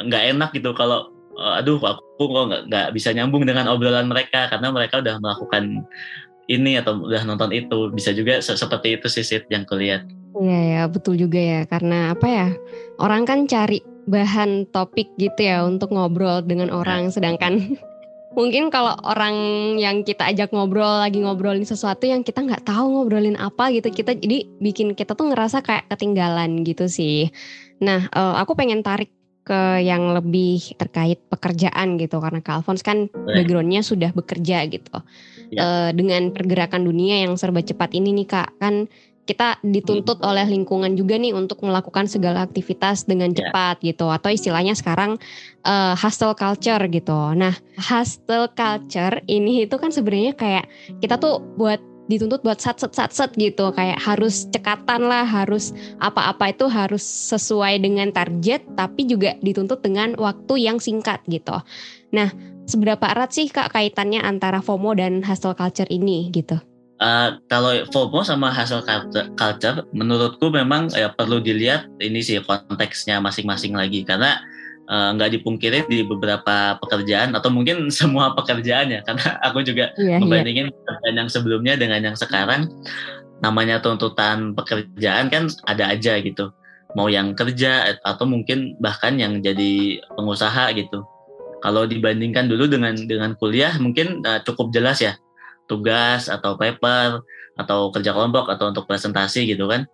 nggak 0.02 0.24
enak 0.38 0.50
gitu 0.58 0.74
kalau 0.74 1.14
uh, 1.38 1.62
aduh 1.62 1.78
aku 1.78 2.24
kok 2.26 2.46
nggak 2.50 2.62
nggak 2.70 2.88
bisa 2.96 3.10
nyambung 3.14 3.46
dengan 3.46 3.70
obrolan 3.70 4.10
mereka 4.10 4.50
karena 4.50 4.74
mereka 4.74 5.00
udah 5.02 5.22
melakukan 5.22 5.86
ini 6.50 6.82
atau 6.82 7.00
udah 7.00 7.22
nonton 7.24 7.54
itu. 7.54 7.94
Bisa 7.94 8.12
juga 8.12 8.42
se 8.42 8.58
seperti 8.58 9.00
itu 9.00 9.08
sih 9.08 9.24
Sid, 9.24 9.48
yang 9.48 9.64
kulihat 9.64 10.04
Iya 10.32 10.60
ya 10.64 10.82
betul 10.88 11.20
juga 11.20 11.40
ya. 11.40 11.62
Karena 11.68 12.16
apa 12.16 12.28
ya 12.28 12.50
orang 13.04 13.28
kan 13.28 13.46
cari 13.46 13.84
bahan 14.10 14.66
topik 14.74 15.12
gitu 15.20 15.38
ya 15.38 15.62
untuk 15.62 15.94
ngobrol 15.94 16.42
dengan 16.42 16.74
orang 16.74 17.12
ya. 17.12 17.20
sedangkan 17.20 17.78
mungkin 18.32 18.72
kalau 18.72 18.96
orang 19.04 19.36
yang 19.76 20.08
kita 20.08 20.24
ajak 20.32 20.56
ngobrol 20.56 21.04
lagi 21.04 21.20
ngobrolin 21.20 21.68
sesuatu 21.68 22.08
yang 22.08 22.24
kita 22.24 22.44
nggak 22.44 22.64
tahu 22.64 23.02
ngobrolin 23.02 23.36
apa 23.36 23.72
gitu 23.76 23.92
kita 23.92 24.16
jadi 24.16 24.48
bikin 24.64 24.96
kita 24.96 25.16
tuh 25.16 25.32
ngerasa 25.32 25.60
kayak 25.64 25.92
ketinggalan 25.92 26.64
gitu 26.64 26.88
sih. 26.88 27.28
Nah 27.84 28.08
uh, 28.16 28.40
aku 28.40 28.56
pengen 28.56 28.84
tarik 28.84 29.12
ke 29.42 29.82
yang 29.82 30.14
lebih 30.14 30.62
terkait 30.78 31.18
pekerjaan 31.28 31.98
gitu 31.98 32.22
karena 32.22 32.46
Kak 32.46 32.62
Alphonse 32.62 32.86
kan 32.86 33.10
backgroundnya 33.10 33.82
sudah 33.82 34.14
bekerja 34.14 34.70
gitu. 34.70 35.02
Ya. 35.52 35.60
uh, 35.60 35.90
dengan 35.92 36.32
pergerakan 36.32 36.88
dunia 36.88 37.28
yang 37.28 37.36
serba 37.36 37.60
cepat 37.60 37.92
ini 37.92 38.16
nih 38.24 38.28
Kak 38.30 38.56
kan 38.62 38.88
kita 39.26 39.62
dituntut 39.62 40.20
hmm. 40.20 40.30
oleh 40.30 40.46
lingkungan 40.50 40.98
juga 40.98 41.16
nih 41.16 41.32
untuk 41.32 41.62
melakukan 41.62 42.10
segala 42.10 42.44
aktivitas 42.44 43.06
dengan 43.06 43.32
ya. 43.32 43.46
cepat 43.46 43.80
yeah. 43.82 43.88
gitu 43.94 44.06
atau 44.10 44.30
istilahnya 44.34 44.74
sekarang 44.74 45.22
uh, 45.64 45.94
hustle 45.94 46.34
culture 46.34 46.82
gitu. 46.90 47.20
Nah, 47.38 47.54
hustle 47.78 48.50
culture 48.58 49.22
ini 49.30 49.70
itu 49.70 49.76
kan 49.78 49.94
sebenarnya 49.94 50.34
kayak 50.34 50.66
kita 51.00 51.22
tuh 51.22 51.40
buat 51.56 51.80
dituntut 52.10 52.44
buat 52.44 52.60
sat 52.60 52.76
set 52.76 52.92
sat 52.92 53.12
set 53.16 53.32
gitu 53.40 53.72
kayak 53.72 53.96
harus 54.04 54.44
cekatan 54.52 55.08
lah 55.08 55.24
harus 55.24 55.72
apa-apa 56.04 56.52
itu 56.52 56.68
harus 56.68 57.06
sesuai 57.06 57.80
dengan 57.80 58.12
target 58.12 58.68
tapi 58.76 59.08
juga 59.08 59.40
dituntut 59.40 59.80
dengan 59.80 60.20
waktu 60.20 60.68
yang 60.68 60.82
singkat 60.82 61.24
gitu. 61.32 61.56
Nah, 62.12 62.28
seberapa 62.68 63.08
erat 63.08 63.32
sih 63.32 63.48
Kak 63.48 63.72
kaitannya 63.72 64.20
antara 64.20 64.60
FOMO 64.60 64.92
dan 65.00 65.24
hustle 65.24 65.56
culture 65.56 65.88
ini 65.88 66.28
gitu? 66.36 66.60
Uh, 67.02 67.42
kalau 67.50 67.74
FOMO 67.90 68.22
sama 68.22 68.54
hasil 68.54 68.86
culture, 69.34 69.82
menurutku 69.90 70.54
memang 70.54 70.86
ya 70.94 71.10
perlu 71.10 71.42
dilihat 71.42 71.90
ini 71.98 72.22
sih 72.22 72.38
konteksnya 72.46 73.18
masing-masing 73.18 73.74
lagi. 73.74 74.06
Karena 74.06 74.38
eh, 74.86 75.10
nggak 75.18 75.30
uh, 75.30 75.34
dipungkiri 75.34 75.90
di 75.90 76.06
beberapa 76.06 76.78
pekerjaan 76.78 77.34
atau 77.34 77.50
mungkin 77.50 77.90
semua 77.98 78.38
pekerjaan 78.38 78.94
ya. 78.94 79.02
Karena 79.02 79.42
aku 79.42 79.66
juga 79.66 79.90
yeah, 79.98 80.14
iya. 80.14 80.22
membandingin 80.22 80.70
yeah. 80.70 80.78
pekerjaan 80.78 81.16
yang 81.26 81.30
sebelumnya 81.34 81.74
dengan 81.74 82.06
yang 82.06 82.14
sekarang. 82.14 82.70
Namanya 83.42 83.82
tuntutan 83.82 84.54
pekerjaan 84.54 85.34
kan 85.34 85.50
ada 85.66 85.90
aja 85.90 86.22
gitu. 86.22 86.54
Mau 86.94 87.10
yang 87.10 87.34
kerja 87.34 87.98
atau 88.06 88.30
mungkin 88.30 88.78
bahkan 88.78 89.18
yang 89.18 89.42
jadi 89.42 90.06
pengusaha 90.14 90.70
gitu. 90.78 91.02
Kalau 91.66 91.90
dibandingkan 91.90 92.46
dulu 92.46 92.70
dengan 92.70 92.94
dengan 92.94 93.34
kuliah 93.42 93.74
mungkin 93.82 94.22
uh, 94.22 94.46
cukup 94.46 94.70
jelas 94.70 95.02
ya 95.02 95.18
tugas 95.72 96.28
atau 96.28 96.60
paper 96.60 97.24
atau 97.56 97.88
kerja 97.96 98.12
kelompok 98.12 98.52
atau 98.52 98.68
untuk 98.68 98.84
presentasi 98.84 99.48
gitu 99.48 99.72
kan. 99.72 99.88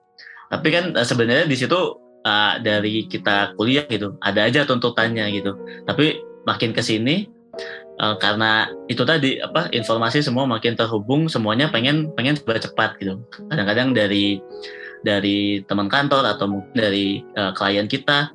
Tapi 0.50 0.68
kan 0.74 0.86
uh, 0.98 1.06
sebenarnya 1.06 1.46
di 1.46 1.54
situ 1.54 1.78
uh, 2.26 2.54
dari 2.66 3.06
kita 3.06 3.54
kuliah 3.54 3.86
gitu 3.86 4.18
ada 4.26 4.50
aja 4.50 4.66
tuntutannya 4.66 5.30
gitu. 5.38 5.54
Tapi 5.86 6.26
makin 6.50 6.74
ke 6.74 6.82
sini 6.82 7.30
uh, 8.02 8.18
karena 8.18 8.72
itu 8.90 9.06
tadi 9.06 9.38
apa 9.38 9.70
informasi 9.70 10.26
semua 10.26 10.50
makin 10.50 10.74
terhubung 10.74 11.30
semuanya 11.30 11.70
pengen 11.70 12.10
pengen 12.18 12.34
cepat 12.42 12.98
gitu. 12.98 13.22
Kadang-kadang 13.54 13.94
dari 13.94 14.42
dari 15.06 15.62
teman 15.70 15.88
kantor 15.92 16.26
atau 16.26 16.50
mungkin 16.50 16.74
dari 16.74 17.22
uh, 17.38 17.54
klien 17.54 17.86
kita 17.86 18.34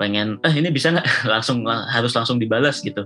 pengen 0.00 0.40
eh 0.40 0.54
ini 0.56 0.72
bisa 0.72 0.96
nggak? 0.96 1.06
Langsung 1.32 1.68
harus 1.68 2.16
langsung 2.16 2.40
dibalas 2.40 2.80
gitu. 2.80 3.04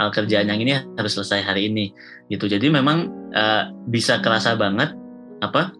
Uh, 0.00 0.08
kerjaan 0.08 0.48
yang 0.48 0.56
ini 0.56 0.80
harus 0.96 1.12
selesai 1.12 1.44
hari 1.44 1.68
ini. 1.68 1.92
Gitu. 2.32 2.48
Jadi 2.48 2.72
memang 2.72 3.12
uh, 3.36 3.68
bisa 3.92 4.24
kerasa 4.24 4.56
banget 4.56 4.96
apa 5.44 5.76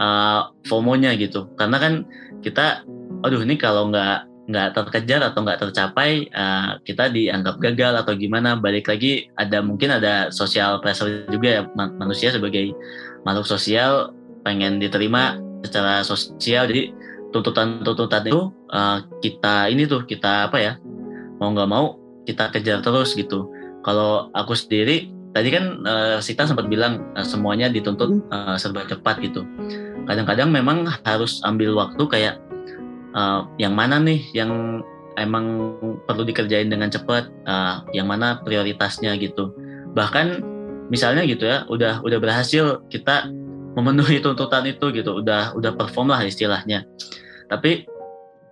uh, 0.00 0.48
FOMO-nya 0.64 1.12
gitu. 1.20 1.52
Karena 1.60 1.76
kan 1.76 2.08
kita 2.40 2.88
aduh 3.20 3.44
ini 3.44 3.60
kalau 3.60 3.92
nggak 3.92 4.24
nggak 4.48 4.72
terkejar 4.72 5.20
atau 5.20 5.44
nggak 5.44 5.60
tercapai 5.60 6.24
uh, 6.32 6.80
kita 6.88 7.12
dianggap 7.12 7.60
gagal 7.60 8.00
atau 8.00 8.16
gimana. 8.16 8.56
Balik 8.56 8.88
lagi 8.88 9.28
ada 9.36 9.60
mungkin 9.60 9.92
ada 9.92 10.32
sosial 10.32 10.80
pressure 10.80 11.28
juga 11.28 11.60
ya. 11.60 11.62
Manusia 11.76 12.32
sebagai 12.32 12.72
makhluk 13.28 13.44
sosial 13.44 14.16
pengen 14.48 14.80
diterima 14.80 15.36
secara 15.60 16.00
sosial. 16.00 16.64
Jadi 16.64 16.96
tuntutan-tuntutan 17.32 18.24
itu 18.24 18.52
uh, 18.72 19.04
kita 19.20 19.68
ini 19.68 19.84
tuh 19.84 20.04
kita 20.08 20.48
apa 20.48 20.58
ya 20.60 20.72
mau 21.38 21.52
nggak 21.52 21.70
mau 21.70 21.96
kita 22.24 22.52
kejar 22.52 22.84
terus 22.84 23.16
gitu. 23.16 23.48
Kalau 23.84 24.28
aku 24.36 24.52
sendiri 24.52 25.08
tadi 25.32 25.48
kan 25.52 25.84
uh, 25.84 26.18
Sita 26.20 26.48
sempat 26.48 26.68
bilang 26.68 27.04
uh, 27.16 27.24
semuanya 27.24 27.68
dituntut 27.72 28.24
uh, 28.32 28.56
serba 28.60 28.84
cepat 28.88 29.20
gitu. 29.24 29.44
Kadang-kadang 30.08 30.48
memang 30.52 30.88
harus 31.04 31.40
ambil 31.44 31.76
waktu 31.76 32.02
kayak 32.08 32.34
uh, 33.12 33.44
yang 33.60 33.76
mana 33.76 34.00
nih 34.00 34.24
yang 34.32 34.82
emang 35.20 35.76
perlu 36.06 36.22
dikerjain 36.24 36.70
dengan 36.70 36.88
cepat 36.88 37.28
uh, 37.44 37.84
yang 37.92 38.08
mana 38.08 38.40
prioritasnya 38.44 39.16
gitu. 39.20 39.52
Bahkan 39.92 40.44
misalnya 40.88 41.24
gitu 41.28 41.44
ya 41.44 41.68
udah 41.68 42.00
udah 42.00 42.18
berhasil 42.20 42.80
kita 42.88 43.28
memenuhi 43.78 44.18
tuntutan 44.18 44.66
itu 44.66 44.90
gitu. 44.90 45.22
Udah 45.22 45.54
udah 45.54 45.72
perform 45.78 46.10
lah 46.10 46.26
istilahnya. 46.26 46.82
Tapi 47.46 47.86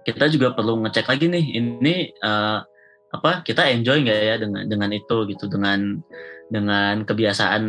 kita 0.07 0.31
juga 0.31 0.55
perlu 0.55 0.79
ngecek 0.87 1.11
lagi 1.11 1.27
nih 1.27 1.45
ini 1.59 2.15
uh, 2.23 2.63
apa 3.11 3.43
kita 3.43 3.67
enjoy 3.67 4.07
nggak 4.07 4.21
ya 4.23 4.37
dengan 4.39 4.63
dengan 4.71 4.91
itu 4.95 5.27
gitu 5.27 5.51
dengan 5.51 5.99
dengan 6.47 7.03
kebiasaan 7.03 7.63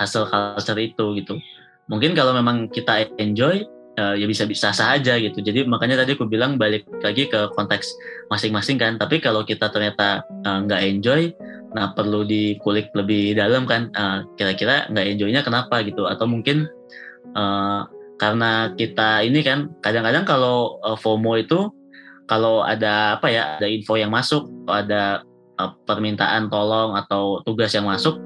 hasil 0.00 0.32
culture 0.32 0.80
itu 0.80 1.20
gitu. 1.20 1.36
Mungkin 1.92 2.16
kalau 2.16 2.32
memang 2.32 2.72
kita 2.72 3.12
enjoy 3.20 3.68
uh, 4.00 4.16
ya 4.16 4.24
bisa 4.24 4.48
bisa 4.48 4.72
sah 4.72 4.96
aja 4.96 5.20
gitu. 5.20 5.44
Jadi 5.44 5.68
makanya 5.68 6.00
tadi 6.00 6.16
aku 6.16 6.24
bilang 6.24 6.56
balik 6.56 6.88
lagi 7.04 7.28
ke 7.28 7.52
konteks 7.52 7.92
masing-masing 8.32 8.80
kan. 8.80 8.96
Tapi 8.96 9.20
kalau 9.20 9.44
kita 9.44 9.68
ternyata 9.68 10.24
nggak 10.40 10.80
uh, 10.80 10.88
enjoy 10.88 11.22
nah 11.74 11.90
perlu 11.90 12.24
dikulik 12.24 12.88
lebih 12.96 13.36
dalam 13.36 13.68
kan. 13.68 13.92
Kira 13.92 14.56
kira-kira 14.56 14.88
nggak 14.88 15.06
enjoynya 15.16 15.40
kenapa 15.44 15.84
gitu? 15.84 16.08
Atau 16.08 16.24
mungkin 16.24 16.64
uh, 17.32 17.88
karena 18.20 18.72
kita 18.76 19.24
ini 19.24 19.40
kan 19.40 19.72
kadang-kadang 19.80 20.28
kalau 20.28 20.78
uh, 20.84 20.98
FOMO 20.98 21.40
itu 21.40 21.72
kalau 22.28 22.64
ada 22.64 23.16
apa 23.20 23.28
ya 23.28 23.56
ada 23.60 23.68
info 23.68 23.96
yang 23.96 24.12
masuk 24.12 24.48
ada 24.68 25.24
uh, 25.60 25.72
permintaan 25.88 26.52
tolong 26.52 26.96
atau 26.96 27.40
tugas 27.44 27.72
yang 27.72 27.88
masuk 27.88 28.20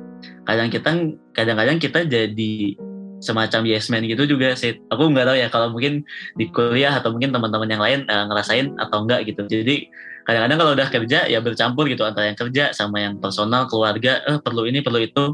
kadang 0.44 0.68
kita 0.72 0.90
kadang-kadang 1.34 1.78
kita 1.78 2.02
jadi 2.08 2.78
semacam 3.18 3.66
yes 3.66 3.90
man 3.90 4.06
gitu 4.06 4.24
juga 4.24 4.54
sih. 4.54 4.78
Aku 4.94 5.10
nggak 5.10 5.26
tahu 5.26 5.36
ya 5.38 5.48
kalau 5.50 5.68
mungkin 5.74 6.06
di 6.38 6.50
kuliah 6.50 6.94
atau 6.94 7.14
mungkin 7.14 7.34
teman-teman 7.34 7.68
yang 7.68 7.82
lain 7.82 8.00
uh, 8.06 8.24
ngerasain 8.30 8.74
atau 8.78 9.04
enggak 9.04 9.26
gitu. 9.26 9.42
Jadi 9.46 9.90
kadang-kadang 10.24 10.58
kalau 10.58 10.72
udah 10.78 10.88
kerja 10.88 11.18
ya 11.26 11.38
bercampur 11.42 11.90
gitu 11.90 12.06
antara 12.06 12.30
yang 12.30 12.38
kerja 12.38 12.70
sama 12.70 13.02
yang 13.02 13.18
personal 13.18 13.66
keluarga. 13.66 14.22
Eh 14.26 14.38
perlu 14.38 14.66
ini 14.70 14.80
perlu 14.80 15.02
itu. 15.02 15.24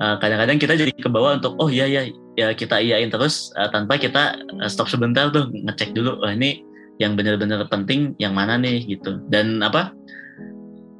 Uh, 0.00 0.16
kadang-kadang 0.16 0.56
kita 0.56 0.80
jadi 0.80 0.92
ke 0.96 1.08
bawah 1.12 1.36
untuk 1.36 1.60
oh 1.60 1.68
iya 1.68 1.84
iya 1.84 2.08
ya 2.40 2.56
kita 2.56 2.80
iyain 2.80 3.12
terus 3.12 3.52
uh, 3.60 3.68
tanpa 3.68 4.00
kita 4.00 4.40
uh, 4.64 4.70
stop 4.72 4.88
sebentar 4.88 5.28
tuh 5.28 5.52
ngecek 5.52 5.92
dulu. 5.92 6.16
Oh 6.24 6.32
ini 6.32 6.64
yang 6.96 7.12
benar-benar 7.16 7.68
penting 7.68 8.16
yang 8.16 8.32
mana 8.32 8.56
nih 8.56 8.88
gitu. 8.88 9.20
Dan 9.28 9.60
apa? 9.60 9.92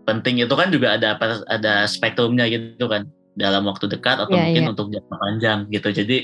Penting 0.04 0.44
itu 0.44 0.52
kan 0.52 0.68
juga 0.68 1.00
ada 1.00 1.16
ada 1.48 1.88
spektrumnya 1.88 2.44
gitu 2.52 2.84
kan 2.84 3.08
dalam 3.38 3.64
waktu 3.64 3.88
dekat 3.88 4.20
atau 4.20 4.34
yeah, 4.34 4.52
mungkin 4.52 4.64
yeah. 4.68 4.72
untuk 4.72 4.86
jangka 4.92 5.16
panjang 5.16 5.58
gitu. 5.72 5.88
Jadi 5.96 6.18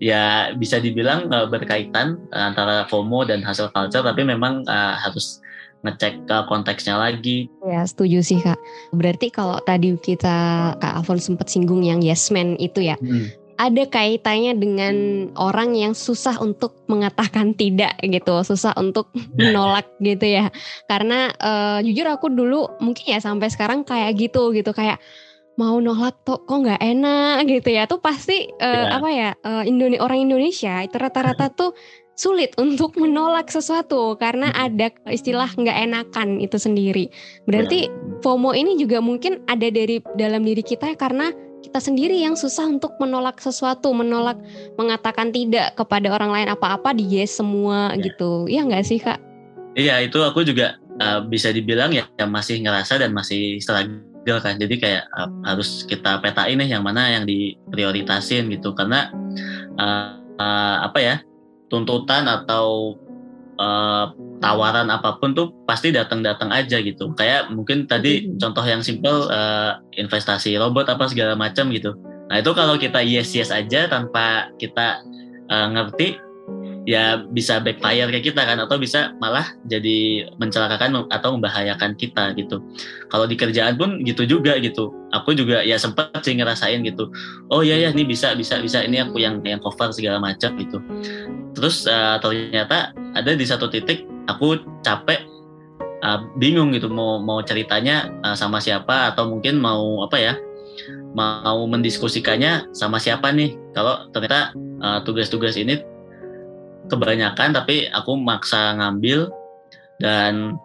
ya 0.00 0.54
bisa 0.56 0.80
dibilang 0.80 1.28
uh, 1.28 1.44
berkaitan 1.44 2.16
uh, 2.32 2.52
antara 2.52 2.88
FOMO 2.88 3.28
dan 3.28 3.44
hasil 3.44 3.68
culture, 3.74 4.00
tapi 4.00 4.24
memang 4.24 4.64
uh, 4.64 4.94
harus 4.96 5.44
ngecek 5.84 6.24
ke 6.24 6.36
konteksnya 6.48 6.96
lagi. 6.96 7.52
Ya 7.60 7.84
setuju 7.84 8.24
sih 8.24 8.40
kak. 8.40 8.56
Berarti 8.96 9.28
kalau 9.28 9.60
tadi 9.68 9.92
kita 10.00 10.72
kak 10.80 10.94
Alfon 10.96 11.20
sempat 11.20 11.52
singgung 11.52 11.84
yang 11.84 12.00
yes 12.00 12.32
man 12.32 12.56
itu 12.56 12.80
ya. 12.80 12.96
Hmm. 13.02 13.28
Ada 13.54 13.86
kaitannya 13.86 14.58
dengan 14.58 14.94
orang 15.38 15.78
yang 15.78 15.94
susah 15.94 16.38
untuk 16.42 16.74
mengatakan 16.90 17.54
tidak 17.54 17.94
gitu, 18.02 18.42
susah 18.42 18.74
untuk 18.74 19.10
menolak 19.38 19.86
gitu 20.02 20.26
ya. 20.26 20.50
Karena 20.90 21.30
uh, 21.38 21.78
jujur 21.82 22.06
aku 22.10 22.30
dulu 22.30 22.66
mungkin 22.82 23.14
ya 23.14 23.20
sampai 23.22 23.48
sekarang 23.48 23.86
kayak 23.86 24.18
gitu 24.18 24.50
gitu 24.50 24.74
kayak 24.74 24.98
mau 25.54 25.78
nolak 25.78 26.18
tuh 26.26 26.42
kok 26.42 26.66
nggak 26.66 26.82
enak 26.82 27.46
gitu 27.46 27.68
ya 27.70 27.86
tuh 27.86 28.02
pasti 28.02 28.50
uh, 28.58 28.66
yeah. 28.66 28.96
apa 28.98 29.08
ya 29.10 29.30
uh, 29.46 29.62
eh, 29.62 29.70
Indone 29.70 30.02
orang 30.02 30.26
Indonesia 30.26 30.82
itu 30.82 30.98
rata-rata 30.98 31.46
tuh 31.54 31.70
sulit 32.14 32.54
untuk 32.58 32.94
menolak 32.94 33.50
sesuatu 33.50 34.14
karena 34.18 34.54
ada 34.54 34.90
istilah 35.10 35.50
nggak 35.50 35.78
enakan 35.90 36.38
itu 36.38 36.58
sendiri. 36.58 37.10
Berarti 37.46 37.90
yeah. 37.90 38.22
FOMO 38.22 38.54
ini 38.54 38.78
juga 38.78 39.02
mungkin 39.02 39.42
ada 39.50 39.66
dari 39.66 39.98
dalam 40.14 40.46
diri 40.46 40.62
kita 40.62 40.94
karena 40.94 41.34
kita 41.64 41.80
sendiri 41.80 42.20
yang 42.20 42.36
susah 42.36 42.68
untuk 42.68 42.92
menolak 43.00 43.40
sesuatu, 43.40 43.88
menolak 43.96 44.36
mengatakan 44.76 45.32
tidak 45.32 45.72
kepada 45.80 46.12
orang 46.12 46.28
lain 46.28 46.48
apa-apa 46.52 46.92
di 46.92 47.08
yes 47.08 47.40
semua 47.40 47.96
yeah. 47.96 48.04
gitu. 48.04 48.44
Iya 48.44 48.60
nggak 48.68 48.84
sih 48.84 49.00
kak? 49.00 49.16
Iya 49.74 50.04
itu 50.04 50.20
aku 50.20 50.44
juga 50.44 50.76
uh, 51.00 51.24
bisa 51.24 51.48
dibilang 51.50 51.90
ya, 51.96 52.04
ya 52.20 52.28
masih 52.28 52.60
ngerasa 52.60 53.00
dan 53.00 53.16
masih 53.16 53.58
struggle 53.58 54.38
kan 54.44 54.60
jadi 54.60 54.74
kayak 54.76 55.04
uh, 55.16 55.30
harus 55.48 55.82
kita 55.88 56.20
petain 56.20 56.60
nih 56.60 56.76
yang 56.76 56.84
mana 56.84 57.10
yang 57.10 57.24
diprioritasin 57.24 58.52
gitu 58.52 58.76
karena 58.76 59.10
uh, 59.80 60.20
uh, 60.38 60.76
apa 60.86 60.98
ya 61.00 61.16
tuntutan 61.72 62.28
atau 62.30 62.94
uh, 63.58 64.14
tawaran 64.42 64.90
apa 64.90 65.18
pun 65.18 65.32
tuh 65.32 65.54
pasti 65.68 65.94
datang-datang 65.94 66.50
aja 66.50 66.80
gitu 66.80 67.12
kayak 67.14 67.50
mungkin 67.54 67.86
tadi 67.86 68.26
hmm. 68.26 68.40
contoh 68.40 68.64
yang 68.66 68.82
simple 68.82 69.30
uh, 69.30 69.78
investasi 69.94 70.58
robot 70.58 70.90
apa 70.90 71.06
segala 71.10 71.38
macam 71.38 71.70
gitu 71.70 71.94
nah 72.32 72.40
itu 72.40 72.50
kalau 72.56 72.74
kita 72.80 73.04
yes 73.04 73.36
yes 73.36 73.52
aja 73.52 73.86
tanpa 73.86 74.48
kita 74.56 75.04
uh, 75.52 75.68
ngerti 75.74 76.18
ya 76.84 77.24
bisa 77.32 77.60
backfire 77.64 78.12
ke 78.12 78.30
kita 78.30 78.44
kan 78.44 78.60
atau 78.60 78.76
bisa 78.76 79.16
malah 79.16 79.44
jadi 79.64 80.28
mencelakakan 80.36 81.08
atau 81.08 81.36
membahayakan 81.36 81.96
kita 81.96 82.36
gitu. 82.36 82.60
Kalau 83.08 83.24
di 83.24 83.36
kerjaan 83.40 83.80
pun 83.80 84.04
gitu 84.04 84.28
juga 84.28 84.60
gitu. 84.60 84.92
Aku 85.16 85.32
juga 85.32 85.64
ya 85.64 85.80
sempat 85.80 86.12
sih 86.20 86.36
ngerasain 86.36 86.84
gitu. 86.84 87.08
Oh 87.48 87.64
iya 87.64 87.88
ya 87.88 87.88
ini 87.96 88.04
bisa 88.04 88.36
bisa 88.36 88.60
bisa 88.60 88.84
ini 88.84 89.00
aku 89.00 89.16
yang 89.16 89.40
yang 89.48 89.64
cover 89.64 89.90
segala 89.96 90.20
macam 90.20 90.52
gitu. 90.60 90.78
Terus 91.56 91.88
uh, 91.88 92.20
ternyata 92.20 92.92
ada 93.16 93.32
di 93.32 93.44
satu 93.48 93.72
titik 93.72 94.04
aku 94.28 94.60
capek 94.84 95.24
uh, 96.04 96.24
bingung 96.36 96.72
gitu 96.76 96.88
mau 96.92 97.20
mau 97.20 97.40
ceritanya 97.40 98.12
uh, 98.22 98.36
sama 98.36 98.60
siapa 98.60 99.12
atau 99.12 99.28
mungkin 99.32 99.58
mau 99.58 100.04
apa 100.04 100.16
ya 100.20 100.34
mau 101.14 101.62
mendiskusikannya 101.70 102.74
sama 102.74 102.98
siapa 102.98 103.30
nih. 103.30 103.54
Kalau 103.70 104.10
ternyata 104.10 104.50
tugas-tugas 105.06 105.54
uh, 105.54 105.62
ini 105.62 105.78
kebanyakan 106.90 107.54
tapi 107.54 107.86
aku 107.88 108.18
maksa 108.18 108.74
ngambil 108.76 109.30
dan 110.02 110.58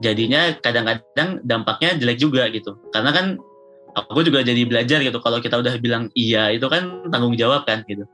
jadinya 0.00 0.56
kadang-kadang 0.64 1.44
dampaknya 1.44 2.00
jelek 2.00 2.18
juga 2.18 2.48
gitu. 2.48 2.80
Karena 2.96 3.12
kan 3.12 3.36
aku 3.92 4.24
juga 4.24 4.40
jadi 4.40 4.64
belajar 4.64 5.04
gitu 5.04 5.20
kalau 5.20 5.38
kita 5.38 5.60
udah 5.60 5.76
bilang 5.78 6.08
iya 6.16 6.50
itu 6.50 6.64
kan 6.66 7.04
tanggung 7.12 7.36
jawab 7.36 7.68
kan 7.68 7.84
gitu. 7.84 8.08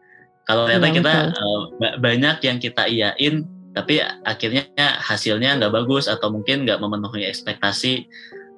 Kalau 0.51 0.67
ternyata 0.67 0.91
ya, 0.91 0.95
kita 0.99 1.13
uh, 1.31 1.61
banyak 2.03 2.37
yang 2.43 2.59
kita 2.59 2.83
iyain 2.91 3.47
tapi 3.71 4.03
akhirnya 4.27 4.67
hasilnya 4.99 5.59
nggak 5.63 5.71
bagus 5.71 6.11
atau 6.11 6.35
mungkin 6.35 6.67
nggak 6.67 6.83
memenuhi 6.83 7.23
ekspektasi 7.27 8.07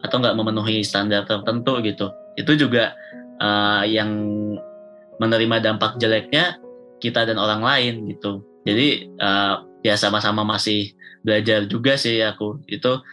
atau 0.02 0.16
nggak 0.18 0.36
memenuhi 0.36 0.80
standar 0.80 1.28
tertentu 1.28 1.78
gitu. 1.84 2.08
Itu 2.34 2.56
juga 2.56 2.96
uh, 3.38 3.84
yang 3.84 4.10
menerima 5.20 5.62
dampak 5.62 6.00
jeleknya 6.00 6.56
kita 6.98 7.28
dan 7.28 7.36
orang 7.36 7.60
lain 7.60 8.08
gitu. 8.08 8.40
Jadi 8.64 9.12
uh, 9.20 9.62
ya 9.84 9.94
sama-sama 10.00 10.42
masih 10.42 10.96
belajar 11.20 11.68
juga 11.68 12.00
sih 12.00 12.24
aku. 12.24 12.64
Itu 12.66 13.04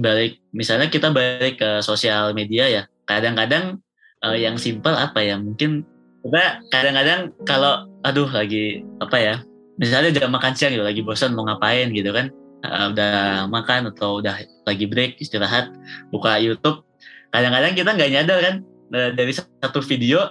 balik 0.00 0.40
misalnya 0.56 0.88
kita 0.88 1.12
balik 1.12 1.60
ke 1.60 1.84
sosial 1.84 2.32
media 2.32 2.64
ya 2.72 2.82
kadang-kadang 3.04 3.84
uh, 4.24 4.36
yang 4.38 4.56
simpel 4.56 4.96
apa 4.96 5.20
ya? 5.20 5.36
Mungkin 5.36 5.84
kita 6.24 6.64
kadang-kadang 6.72 7.36
kalau 7.44 7.84
aduh 8.00 8.28
lagi 8.32 8.80
apa 8.96 9.16
ya 9.20 9.36
misalnya 9.80 10.10
jam 10.14 10.30
makan 10.30 10.54
siang 10.54 10.72
gitu 10.74 10.84
lagi 10.86 11.00
bosan 11.02 11.34
mau 11.34 11.46
ngapain 11.46 11.90
gitu 11.90 12.10
kan 12.14 12.30
uh, 12.66 12.90
udah 12.94 13.46
makan 13.50 13.90
atau 13.94 14.22
udah 14.22 14.38
lagi 14.66 14.86
break 14.86 15.18
istirahat 15.18 15.74
buka 16.14 16.38
YouTube 16.38 16.86
kadang-kadang 17.34 17.74
kita 17.74 17.90
nggak 17.94 18.10
nyadar 18.14 18.38
kan 18.38 18.54
dari 18.94 19.32
satu 19.34 19.82
video 19.82 20.30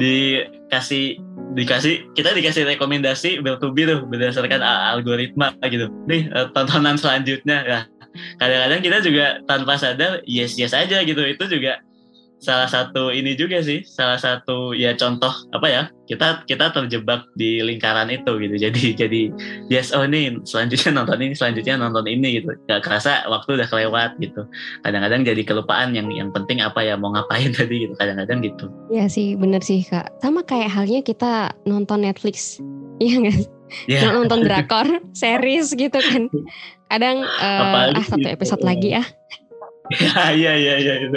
dikasih 0.00 1.20
dikasih 1.52 2.14
kita 2.16 2.32
dikasih 2.32 2.64
rekomendasi 2.64 3.44
bertubi 3.44 3.84
tuh 3.84 4.06
berdasarkan 4.08 4.62
algoritma 4.64 5.52
gitu. 5.68 5.92
Nih 6.08 6.30
eh, 6.32 6.46
tontonan 6.56 6.96
selanjutnya. 6.96 7.58
Ya 7.66 7.80
kadang-kadang 8.40 8.80
kita 8.80 8.98
juga 9.04 9.26
tanpa 9.44 9.76
sadar 9.76 10.24
yes 10.24 10.56
yes 10.56 10.72
aja 10.72 11.04
gitu. 11.04 11.20
Itu 11.20 11.44
juga 11.50 11.84
salah 12.40 12.66
satu 12.66 13.12
ini 13.12 13.36
juga 13.36 13.60
sih 13.60 13.84
salah 13.84 14.16
satu 14.16 14.72
ya 14.72 14.96
contoh 14.96 15.30
apa 15.52 15.68
ya 15.68 15.82
kita 16.10 16.42
kita 16.48 16.74
terjebak 16.74 17.22
di 17.38 17.62
lingkaran 17.62 18.10
itu 18.10 18.34
gitu. 18.42 18.56
Jadi 18.66 18.82
jadi 18.98 19.22
yes 19.70 19.94
oh 19.94 20.02
ini 20.02 20.42
selanjutnya 20.42 20.90
nonton 20.98 21.22
ini 21.22 21.34
selanjutnya 21.38 21.78
nonton 21.78 22.08
ini 22.10 22.42
gitu. 22.42 22.50
Gak 22.66 22.82
kerasa 22.82 23.22
waktu 23.30 23.60
udah 23.62 23.68
kelewat 23.70 24.18
gitu. 24.18 24.42
Kadang-kadang 24.82 25.22
jadi 25.22 25.42
kelupaan 25.46 25.94
yang 25.94 26.10
yang 26.10 26.34
penting 26.34 26.58
apa 26.58 26.82
ya 26.82 26.98
mau 26.98 27.14
ngapain 27.14 27.54
tadi 27.56 27.86
gitu. 27.86 27.94
Kadang-kadang 27.94 28.42
gitu. 28.42 28.66
Ya 28.90 29.06
sih 29.06 29.38
bener 29.38 29.62
sih 29.62 29.86
kak. 29.86 30.10
Sama 30.18 30.42
kayak 30.42 30.74
halnya 30.74 31.00
kita 31.06 31.54
nonton 31.62 32.02
Netflix. 32.02 32.58
Iya 33.00 33.16
nggak? 33.16 33.40
Yeah. 33.88 34.12
nonton 34.12 34.44
drakor 34.44 34.84
series 35.16 35.72
gitu 35.72 35.96
kan. 35.96 36.28
Kadang 36.92 37.24
uh, 37.24 37.96
ah 37.96 38.04
satu 38.04 38.28
episode 38.28 38.60
gitu. 38.60 38.68
lagi 38.68 38.90
ah. 38.92 39.06
Iya 40.36 40.52
iya 40.52 40.52
iya 40.76 40.94
iya 41.00 41.08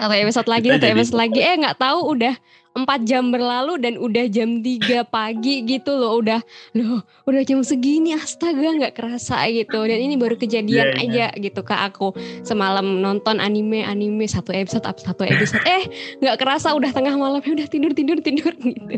atau 0.00 0.16
episode 0.16 0.48
lagi 0.48 0.68
atau 0.72 0.88
episode 0.88 1.18
lagi. 1.18 1.40
Eh 1.52 1.58
nggak 1.58 1.78
tahu 1.80 2.16
udah 2.16 2.34
empat 2.72 3.04
jam 3.04 3.28
berlalu 3.28 3.76
dan 3.76 4.00
udah 4.00 4.24
jam 4.32 4.64
3 4.64 5.04
pagi 5.04 5.60
gitu 5.68 5.92
loh 5.92 6.24
udah 6.24 6.40
loh 6.72 7.04
udah 7.28 7.44
jam 7.44 7.60
segini 7.60 8.16
astaga 8.16 8.64
nggak 8.64 8.94
kerasa 8.96 9.44
gitu. 9.52 9.84
Dan 9.84 9.98
ini 10.00 10.16
baru 10.16 10.38
kejadian 10.38 10.96
yeah, 10.96 11.02
aja 11.02 11.26
yeah. 11.34 11.40
gitu 11.40 11.60
ke 11.60 11.74
aku 11.74 12.16
semalam 12.46 13.04
nonton 13.04 13.42
anime 13.42 13.84
anime 13.84 14.24
satu 14.24 14.56
episode 14.56 14.86
satu 14.86 15.22
episode. 15.28 15.60
Eh 15.68 15.84
nggak 16.24 16.40
kerasa 16.40 16.72
udah 16.72 16.90
tengah 16.94 17.12
malam 17.18 17.44
udah 17.44 17.68
tidur 17.68 17.92
tidur 17.92 18.18
tidur 18.24 18.54
gitu 18.64 18.96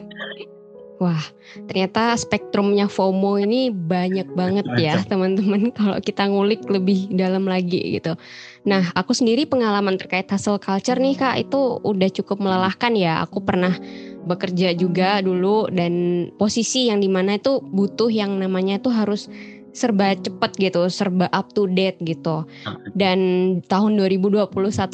Wah, 1.05 1.21
ternyata 1.69 2.17
spektrumnya 2.17 2.89
FOMO 2.89 3.37
ini 3.37 3.69
banyak 3.69 4.33
banget 4.33 4.65
ya 4.81 4.97
teman-teman 5.05 5.69
kalau 5.77 6.01
kita 6.01 6.25
ngulik 6.25 6.65
lebih 6.65 7.13
dalam 7.13 7.45
lagi 7.45 8.01
gitu. 8.01 8.17
Nah, 8.65 8.89
aku 8.97 9.13
sendiri 9.13 9.45
pengalaman 9.45 10.01
terkait 10.01 10.25
hustle 10.33 10.57
culture 10.57 10.97
nih 10.97 11.13
Kak 11.21 11.37
itu 11.45 11.77
udah 11.85 12.09
cukup 12.09 12.41
melelahkan 12.41 12.97
ya. 12.97 13.21
Aku 13.21 13.45
pernah 13.45 13.77
bekerja 14.25 14.73
juga 14.73 15.21
dulu 15.21 15.69
dan 15.69 16.27
posisi 16.41 16.89
yang 16.89 17.05
di 17.05 17.13
mana 17.13 17.37
itu 17.37 17.61
butuh 17.61 18.09
yang 18.09 18.41
namanya 18.41 18.81
itu 18.81 18.89
harus 18.89 19.29
serba 19.75 20.15
cepat 20.15 20.55
gitu, 20.57 20.87
serba 20.87 21.27
up 21.35 21.51
to 21.53 21.67
date 21.67 21.99
gitu. 22.07 22.47
Dan 22.95 23.19
tahun 23.67 23.99
2021 23.99 24.49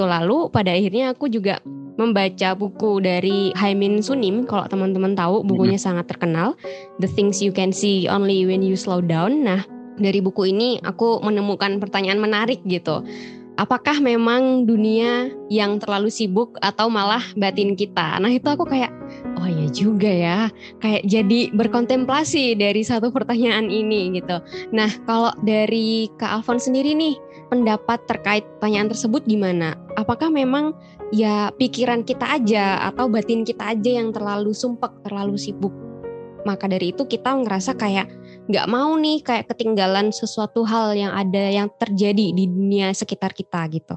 lalu 0.09 0.49
pada 0.49 0.73
akhirnya 0.73 1.12
aku 1.12 1.29
juga 1.29 1.61
membaca 2.01 2.57
buku 2.57 3.05
dari 3.05 3.53
Haimin 3.61 4.01
Sunim 4.01 4.49
kalau 4.49 4.64
teman-teman 4.66 5.12
tahu 5.12 5.45
bukunya 5.45 5.77
sangat 5.77 6.09
terkenal 6.09 6.57
The 6.97 7.07
Things 7.12 7.45
You 7.45 7.53
Can 7.53 7.77
See 7.77 8.09
Only 8.09 8.49
When 8.49 8.64
You 8.64 8.73
Slow 8.73 9.05
Down. 9.05 9.45
Nah, 9.45 9.61
dari 10.01 10.25
buku 10.25 10.49
ini 10.49 10.81
aku 10.81 11.21
menemukan 11.21 11.77
pertanyaan 11.77 12.19
menarik 12.25 12.64
gitu 12.64 13.05
apakah 13.61 14.01
memang 14.01 14.64
dunia 14.64 15.29
yang 15.53 15.77
terlalu 15.77 16.09
sibuk 16.09 16.57
atau 16.64 16.88
malah 16.88 17.20
batin 17.37 17.77
kita? 17.77 18.16
Nah 18.16 18.33
itu 18.33 18.49
aku 18.49 18.64
kayak, 18.64 18.88
oh 19.37 19.44
ya 19.44 19.68
juga 19.68 20.09
ya, 20.09 20.38
kayak 20.81 21.05
jadi 21.05 21.53
berkontemplasi 21.53 22.57
dari 22.57 22.81
satu 22.81 23.12
pertanyaan 23.12 23.68
ini 23.68 24.16
gitu. 24.16 24.40
Nah 24.73 24.88
kalau 25.05 25.37
dari 25.44 26.09
Kak 26.16 26.40
Alfon 26.40 26.57
sendiri 26.57 26.96
nih, 26.96 27.20
pendapat 27.53 28.01
terkait 28.09 28.49
pertanyaan 28.57 28.88
tersebut 28.88 29.29
gimana? 29.29 29.77
Apakah 30.01 30.33
memang 30.33 30.73
ya 31.12 31.53
pikiran 31.61 32.01
kita 32.01 32.40
aja 32.40 32.81
atau 32.88 33.12
batin 33.12 33.44
kita 33.44 33.77
aja 33.77 34.01
yang 34.01 34.09
terlalu 34.09 34.57
sumpek, 34.57 35.05
terlalu 35.05 35.37
sibuk? 35.37 35.77
Maka 36.49 36.73
dari 36.73 36.96
itu 36.96 37.05
kita 37.05 37.37
ngerasa 37.37 37.77
kayak 37.77 38.09
nggak 38.51 38.67
mau 38.67 38.99
nih 38.99 39.23
kayak 39.23 39.47
ketinggalan 39.55 40.11
sesuatu 40.11 40.67
hal 40.67 40.93
yang 40.99 41.15
ada 41.15 41.55
yang 41.55 41.71
terjadi 41.79 42.35
di 42.35 42.45
dunia 42.51 42.91
sekitar 42.91 43.31
kita 43.31 43.63
gitu. 43.71 43.95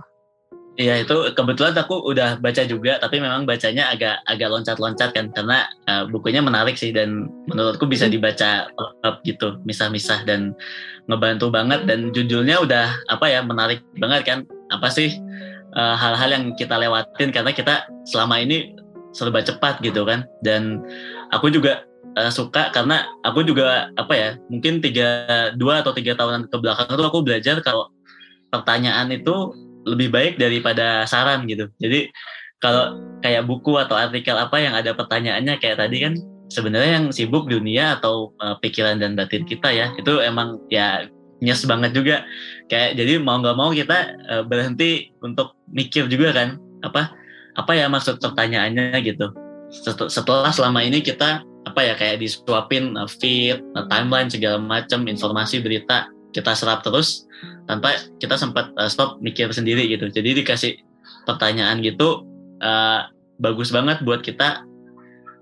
Iya 0.73 1.05
itu 1.05 1.13
kebetulan 1.37 1.77
aku 1.77 2.01
udah 2.01 2.41
baca 2.41 2.65
juga 2.65 2.97
tapi 2.97 3.21
memang 3.21 3.45
bacanya 3.45 3.93
agak 3.93 4.25
agak 4.25 4.49
loncat-loncat 4.49 5.13
kan 5.13 5.29
karena 5.29 5.69
uh, 5.85 6.09
bukunya 6.09 6.41
menarik 6.41 6.73
sih 6.73 6.89
dan 6.89 7.29
menurutku 7.45 7.85
bisa 7.85 8.09
hmm. 8.09 8.13
dibaca 8.17 8.73
up 9.05 9.21
gitu 9.21 9.61
misah-misah 9.69 10.25
dan 10.25 10.57
ngebantu 11.05 11.53
banget 11.53 11.85
dan 11.85 12.09
judulnya 12.09 12.57
udah 12.65 12.89
apa 13.13 13.25
ya 13.29 13.45
menarik 13.45 13.85
banget 14.01 14.25
kan 14.25 14.39
apa 14.73 14.87
sih 14.89 15.13
eh, 15.75 15.95
hal-hal 15.99 16.31
uh, 16.31 16.35
yang 16.39 16.45
kita 16.55 16.79
lewatin 16.79 17.29
karena 17.29 17.51
kita 17.53 17.85
selama 18.07 18.39
ini 18.41 18.73
serba 19.13 19.45
cepat 19.45 19.77
gitu 19.85 20.07
kan 20.09 20.25
dan 20.41 20.81
aku 21.29 21.53
juga 21.53 21.85
uh, 22.17 22.31
suka 22.31 22.69
karena 22.73 23.05
aku 23.25 23.45
juga 23.45 23.89
apa 23.97 24.13
ya 24.13 24.29
mungkin 24.49 24.79
tiga 24.79 25.51
dua 25.57 25.81
atau 25.81 25.93
tiga 25.93 26.13
tahunan 26.17 26.49
ke 26.49 26.57
belakang 26.61 26.89
itu 26.89 27.03
aku 27.03 27.19
belajar 27.25 27.59
kalau 27.65 27.89
pertanyaan 28.53 29.09
itu 29.09 29.53
lebih 29.83 30.13
baik 30.13 30.33
daripada 30.39 31.03
saran 31.09 31.43
gitu. 31.49 31.67
Jadi 31.81 32.13
kalau 32.63 32.95
kayak 33.19 33.43
buku 33.43 33.75
atau 33.75 33.99
artikel 33.99 34.39
apa 34.39 34.55
yang 34.55 34.71
ada 34.71 34.95
pertanyaannya 34.95 35.59
kayak 35.59 35.83
tadi 35.83 35.97
kan 35.99 36.13
sebenarnya 36.47 37.01
yang 37.01 37.07
sibuk 37.11 37.51
dunia 37.51 37.99
atau 37.99 38.31
uh, 38.39 38.55
pikiran 38.63 39.01
dan 39.03 39.19
batin 39.19 39.43
kita 39.43 39.67
ya 39.73 39.91
itu 39.99 40.23
emang 40.23 40.61
ya 40.71 41.09
nyes 41.43 41.67
banget 41.67 41.91
juga. 41.91 42.23
Kayak 42.71 42.95
jadi 42.95 43.19
mau 43.19 43.41
nggak 43.43 43.57
mau 43.59 43.75
kita 43.75 44.15
uh, 44.31 44.43
berhenti 44.47 45.11
untuk 45.19 45.59
mikir 45.67 46.07
juga 46.07 46.31
kan 46.31 46.55
apa 46.85 47.11
apa 47.59 47.71
ya 47.75 47.91
maksud 47.91 48.23
pertanyaannya 48.23 48.95
gitu. 49.03 49.27
Setelah 50.07 50.53
selama 50.53 50.85
ini 50.85 51.03
kita 51.03 51.43
apa 51.63 51.79
ya 51.79 51.93
kayak 51.95 52.19
disuapin 52.19 52.95
uh, 52.99 53.07
feed, 53.07 53.63
uh, 53.75 53.87
timeline 53.87 54.27
segala 54.27 54.59
macam 54.59 55.07
informasi 55.07 55.63
berita 55.63 56.11
kita 56.33 56.51
serap 56.57 56.81
terus 56.81 57.29
tanpa 57.69 57.95
kita 58.19 58.35
sempat 58.35 58.73
uh, 58.75 58.89
stop 58.89 59.21
mikir 59.23 59.47
sendiri 59.53 59.87
gitu. 59.87 60.09
Jadi 60.09 60.43
dikasih 60.43 60.73
pertanyaan 61.23 61.79
gitu 61.79 62.25
uh, 62.59 63.07
bagus 63.39 63.71
banget 63.71 64.01
buat 64.03 64.25
kita 64.25 64.65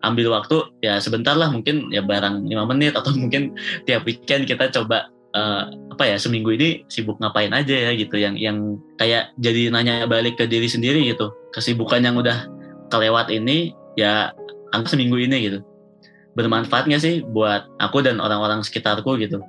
ambil 0.06 0.36
waktu. 0.36 0.62
Ya 0.86 1.00
sebentar 1.02 1.34
lah 1.34 1.50
mungkin 1.50 1.90
ya 1.90 2.04
barang 2.06 2.46
lima 2.46 2.68
menit 2.70 2.94
atau 2.94 3.16
mungkin 3.16 3.56
tiap 3.90 4.06
weekend 4.06 4.46
kita 4.46 4.70
coba 4.70 5.10
uh, 5.34 5.72
apa 5.96 6.04
ya 6.06 6.18
seminggu 6.20 6.54
ini 6.54 6.86
sibuk 6.92 7.18
ngapain 7.18 7.56
aja 7.56 7.74
ya 7.74 7.92
gitu. 7.98 8.20
Yang 8.20 8.36
yang 8.44 8.58
kayak 9.02 9.34
jadi 9.42 9.74
nanya 9.74 10.06
balik 10.06 10.38
ke 10.38 10.46
diri 10.46 10.70
sendiri 10.70 11.02
gitu. 11.08 11.34
Kesibukan 11.56 12.04
yang 12.04 12.20
udah 12.20 12.46
kelewat 12.92 13.32
ini 13.32 13.74
ya 13.96 14.36
angka 14.76 14.94
seminggu 14.94 15.18
ini 15.18 15.50
gitu 15.50 15.60
bermanfaat 16.36 16.88
nggak 16.88 17.02
sih 17.04 17.16
buat 17.28 17.68
aku 17.84 18.04
dan 18.04 18.24
orang-orang 18.24 18.64
sekitarku 18.64 19.20
gitu. 19.20 19.44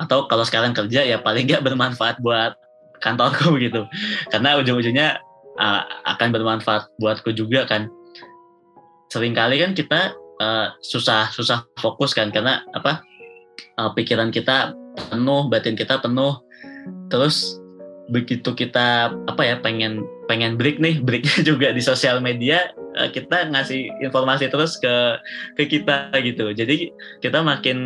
Atau 0.00 0.26
kalau 0.26 0.42
sekarang 0.42 0.72
kerja 0.72 1.04
ya 1.04 1.20
paling 1.20 1.46
nggak 1.48 1.62
bermanfaat 1.64 2.18
buat 2.24 2.56
kantorku 3.04 3.56
gitu. 3.64 3.84
Karena 4.32 4.56
ujung-ujungnya 4.60 5.20
uh, 5.60 5.82
akan 6.16 6.28
bermanfaat 6.32 6.88
buatku 6.96 7.34
juga 7.36 7.68
kan. 7.68 7.88
Seringkali 9.12 9.60
kan 9.60 9.76
kita 9.76 10.16
uh, 10.40 10.72
susah 10.80 11.28
susah 11.32 11.68
fokus 11.78 12.16
kan. 12.16 12.32
Karena 12.32 12.64
apa? 12.72 13.04
Uh, 13.76 13.92
pikiran 13.92 14.32
kita 14.32 14.72
penuh 15.12 15.48
batin 15.52 15.76
kita 15.76 16.00
penuh. 16.00 16.40
Terus 17.12 17.60
begitu 18.10 18.52
kita 18.52 19.14
apa 19.30 19.42
ya 19.46 19.56
pengen 19.62 20.04
pengen 20.26 20.58
break 20.58 20.82
nih 20.82 20.98
breaknya 21.00 21.44
juga 21.54 21.70
di 21.70 21.80
sosial 21.80 22.18
media 22.18 22.72
kita 23.12 23.48
ngasih 23.48 23.88
informasi 24.04 24.52
terus 24.52 24.76
ke 24.76 25.18
ke 25.56 25.64
kita 25.68 26.12
gitu. 26.20 26.52
Jadi 26.52 26.92
kita 27.24 27.40
makin 27.40 27.78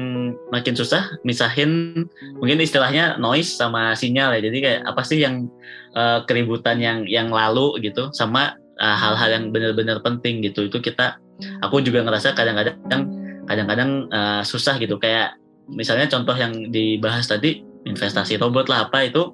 makin 0.50 0.74
susah 0.74 1.06
misahin 1.22 2.04
mungkin 2.38 2.58
istilahnya 2.58 3.16
noise 3.16 3.54
sama 3.54 3.94
sinyal 3.94 4.34
ya. 4.38 4.40
Jadi 4.50 4.58
kayak 4.62 4.80
apa 4.86 5.02
sih 5.06 5.22
yang 5.22 5.46
uh, 5.94 6.26
keributan 6.26 6.82
yang 6.82 7.06
yang 7.06 7.30
lalu 7.30 7.78
gitu 7.82 8.10
sama 8.10 8.58
uh, 8.82 8.96
hal-hal 8.96 9.30
yang 9.30 9.44
benar-benar 9.54 10.02
penting 10.02 10.42
gitu. 10.42 10.66
Itu 10.66 10.82
kita 10.82 11.18
aku 11.62 11.80
juga 11.84 12.02
ngerasa 12.02 12.34
kadang-kadang 12.34 13.06
kadang-kadang 13.46 14.10
uh, 14.10 14.42
susah 14.42 14.76
gitu. 14.82 14.98
Kayak 14.98 15.38
misalnya 15.70 16.10
contoh 16.10 16.34
yang 16.34 16.70
dibahas 16.74 17.26
tadi 17.30 17.62
investasi 17.86 18.38
robot 18.42 18.66
lah 18.66 18.90
apa 18.90 19.06
itu 19.06 19.30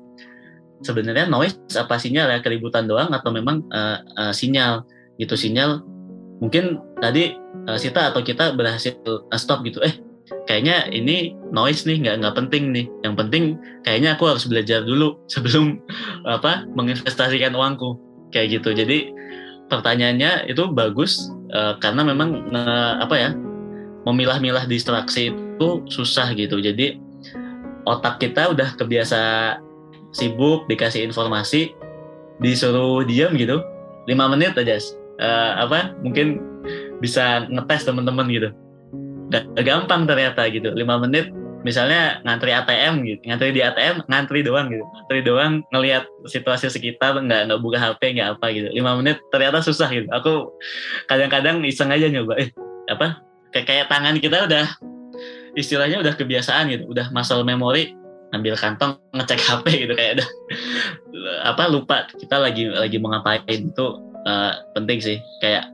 sebenarnya 0.84 1.30
noise 1.30 1.56
apa 1.74 1.96
sinyal 1.96 2.28
ya? 2.28 2.38
Keributan 2.44 2.84
doang 2.84 3.08
atau 3.10 3.32
memang 3.32 3.64
uh, 3.72 4.04
uh, 4.20 4.32
sinyal 4.34 4.84
gitu 5.22 5.38
sinyal. 5.38 5.86
Mungkin 6.42 6.82
tadi 6.98 7.38
uh, 7.70 7.78
Sita 7.78 8.10
atau 8.10 8.26
kita 8.26 8.58
berhasil 8.58 8.98
uh, 9.06 9.22
stop 9.38 9.62
gitu. 9.62 9.78
Eh 9.86 9.94
kayaknya 10.50 10.90
ini 10.90 11.38
noise 11.54 11.86
nih 11.86 12.02
nggak 12.02 12.16
nggak 12.18 12.34
penting 12.34 12.74
nih. 12.74 12.86
Yang 13.06 13.14
penting 13.22 13.44
kayaknya 13.86 14.18
aku 14.18 14.26
harus 14.26 14.44
belajar 14.50 14.82
dulu 14.82 15.14
sebelum 15.32 15.78
apa 16.26 16.66
menginvestasikan 16.74 17.54
uangku. 17.54 17.94
Kayak 18.34 18.60
gitu. 18.60 18.74
Jadi 18.74 19.12
pertanyaannya 19.70 20.50
itu 20.50 20.66
bagus 20.74 21.30
uh, 21.54 21.78
karena 21.78 22.02
memang 22.02 22.50
uh, 22.50 22.98
apa 22.98 23.14
ya 23.14 23.30
memilah-milah 24.02 24.66
distraksi 24.66 25.30
itu 25.30 25.68
susah 25.86 26.34
gitu. 26.34 26.58
Jadi 26.58 26.98
otak 27.86 28.18
kita 28.18 28.50
udah 28.50 28.74
kebiasa 28.74 29.54
sibuk 30.10 30.66
dikasih 30.66 31.06
informasi 31.06 31.70
disuruh 32.42 33.06
diam 33.06 33.38
gitu. 33.38 33.62
Lima 34.10 34.26
menit 34.26 34.58
aja 34.58 34.82
uh, 35.22 35.62
apa 35.62 35.94
mungkin 36.02 36.42
bisa 36.98 37.46
ngetes 37.46 37.86
teman-teman 37.86 38.26
gitu. 38.30 38.48
Gampang 39.62 40.04
ternyata 40.04 40.44
gitu 40.52 40.68
lima 40.76 41.00
menit 41.00 41.32
misalnya 41.62 42.20
ngantri 42.26 42.52
ATM 42.52 43.06
gitu 43.06 43.22
ngantri 43.24 43.54
di 43.54 43.62
ATM 43.62 44.04
ngantri 44.10 44.42
doang 44.42 44.68
gitu. 44.68 44.84
Ngantri 44.84 45.20
doang 45.22 45.52
ngelihat 45.70 46.04
situasi 46.26 46.68
sekitar 46.68 47.16
nggak 47.16 47.48
nggak 47.48 47.60
buka 47.62 47.78
HP 47.78 48.18
nggak 48.18 48.38
apa 48.38 48.46
gitu. 48.52 48.68
Lima 48.74 48.98
menit 48.98 49.22
ternyata 49.30 49.62
susah 49.62 49.88
gitu. 49.88 50.10
Aku 50.10 50.52
kadang-kadang 51.06 51.62
iseng 51.64 51.94
aja 51.94 52.10
nyoba 52.10 52.36
eh 52.42 52.50
apa 52.90 53.22
kayak 53.54 53.66
kayak 53.70 53.86
tangan 53.88 54.18
kita 54.18 54.44
udah 54.50 54.66
istilahnya 55.56 56.02
udah 56.02 56.12
kebiasaan 56.18 56.68
gitu. 56.74 56.84
Udah 56.90 57.08
muscle 57.14 57.46
memory 57.46 57.94
ambil 58.32 58.56
kantong 58.56 58.98
ngecek 59.16 59.40
HP 59.40 59.64
gitu. 59.88 59.92
Kayak 59.96 60.20
ada 60.20 60.26
apa 61.46 61.62
lupa 61.72 62.04
kita 62.10 62.36
lagi 62.36 62.68
lagi 62.68 63.00
mau 63.00 63.16
ngapain. 63.16 63.72
Itu 63.72 64.11
uh, 64.26 64.52
penting 64.76 64.98
sih. 65.00 65.18
Kayak 65.40 65.68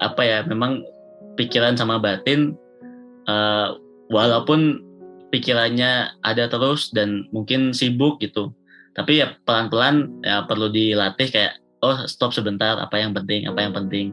apa 0.00 0.22
ya 0.22 0.38
memang 0.44 0.84
pikiran 1.40 1.76
sama 1.76 1.96
batin 1.96 2.56
uh, 3.28 3.76
walaupun 4.12 4.84
pikirannya 5.32 6.12
ada 6.24 6.48
terus 6.48 6.92
dan 6.92 7.28
mungkin 7.32 7.72
sibuk 7.76 8.20
gitu. 8.20 8.52
Tapi 8.96 9.20
ya 9.20 9.36
pelan-pelan 9.44 10.24
ya 10.24 10.48
perlu 10.48 10.72
dilatih 10.72 11.28
kayak 11.28 11.60
oh 11.84 12.08
stop 12.08 12.32
sebentar 12.32 12.80
apa 12.80 12.96
yang 12.96 13.12
penting 13.12 13.44
apa 13.44 13.60
yang 13.60 13.74
penting. 13.76 14.06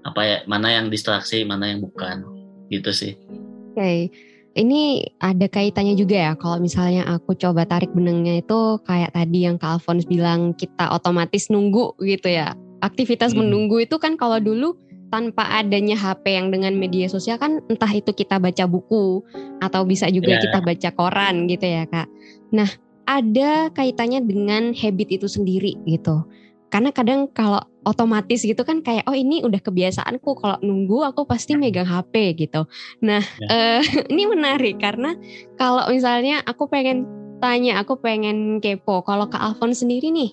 Apa 0.00 0.20
ya 0.24 0.36
mana 0.48 0.72
yang 0.80 0.88
distraksi 0.88 1.42
mana 1.44 1.74
yang 1.74 1.82
bukan. 1.82 2.24
Gitu 2.70 2.90
sih. 2.94 3.12
Oke. 3.74 3.78
okay. 3.78 4.29
Ini 4.60 5.08
ada 5.24 5.48
kaitannya 5.48 5.96
juga 5.96 6.30
ya 6.30 6.32
kalau 6.36 6.60
misalnya 6.60 7.08
aku 7.08 7.32
coba 7.32 7.64
tarik 7.64 7.88
benangnya 7.96 8.44
itu 8.44 8.76
kayak 8.84 9.16
tadi 9.16 9.48
yang 9.48 9.56
Kak 9.56 9.80
Alphonse 9.80 10.04
bilang 10.04 10.52
kita 10.52 10.92
otomatis 10.92 11.48
nunggu 11.48 11.96
gitu 12.04 12.28
ya. 12.28 12.52
Aktivitas 12.84 13.32
hmm. 13.32 13.40
menunggu 13.40 13.88
itu 13.88 13.96
kan 13.96 14.20
kalau 14.20 14.36
dulu 14.36 14.76
tanpa 15.10 15.42
adanya 15.50 15.98
HP 15.98 16.38
yang 16.38 16.52
dengan 16.54 16.76
media 16.76 17.10
sosial 17.10 17.40
kan 17.40 17.58
entah 17.66 17.90
itu 17.90 18.12
kita 18.14 18.38
baca 18.38 18.64
buku 18.68 19.24
atau 19.58 19.82
bisa 19.82 20.06
juga 20.12 20.38
yeah. 20.38 20.42
kita 20.44 20.58
baca 20.62 20.88
koran 20.94 21.48
gitu 21.48 21.66
ya 21.66 21.88
Kak. 21.88 22.06
Nah, 22.54 22.68
ada 23.10 23.72
kaitannya 23.74 24.22
dengan 24.22 24.70
habit 24.76 25.08
itu 25.10 25.26
sendiri 25.26 25.74
gitu. 25.88 26.22
Karena 26.70 26.94
kadang 26.94 27.26
kalau 27.34 27.58
otomatis 27.82 28.46
gitu 28.46 28.62
kan 28.62 28.84
kayak 28.84 29.02
oh 29.10 29.16
ini 29.16 29.42
udah 29.42 29.58
kebiasaanku 29.58 30.38
kalau 30.38 30.56
nunggu 30.62 31.02
aku 31.02 31.26
pasti 31.26 31.58
megang 31.58 31.88
HP 31.88 32.38
gitu. 32.38 32.64
Nah 33.02 33.20
ya. 33.20 33.82
uh, 33.82 33.82
ini 34.12 34.30
menarik 34.30 34.78
karena 34.78 35.18
kalau 35.58 35.90
misalnya 35.90 36.40
aku 36.46 36.70
pengen 36.70 37.04
tanya, 37.42 37.80
aku 37.82 37.98
pengen 37.98 38.62
kepo. 38.62 39.02
Kalau 39.02 39.26
Kak 39.26 39.40
Alfon 39.40 39.74
sendiri 39.74 40.12
nih 40.12 40.30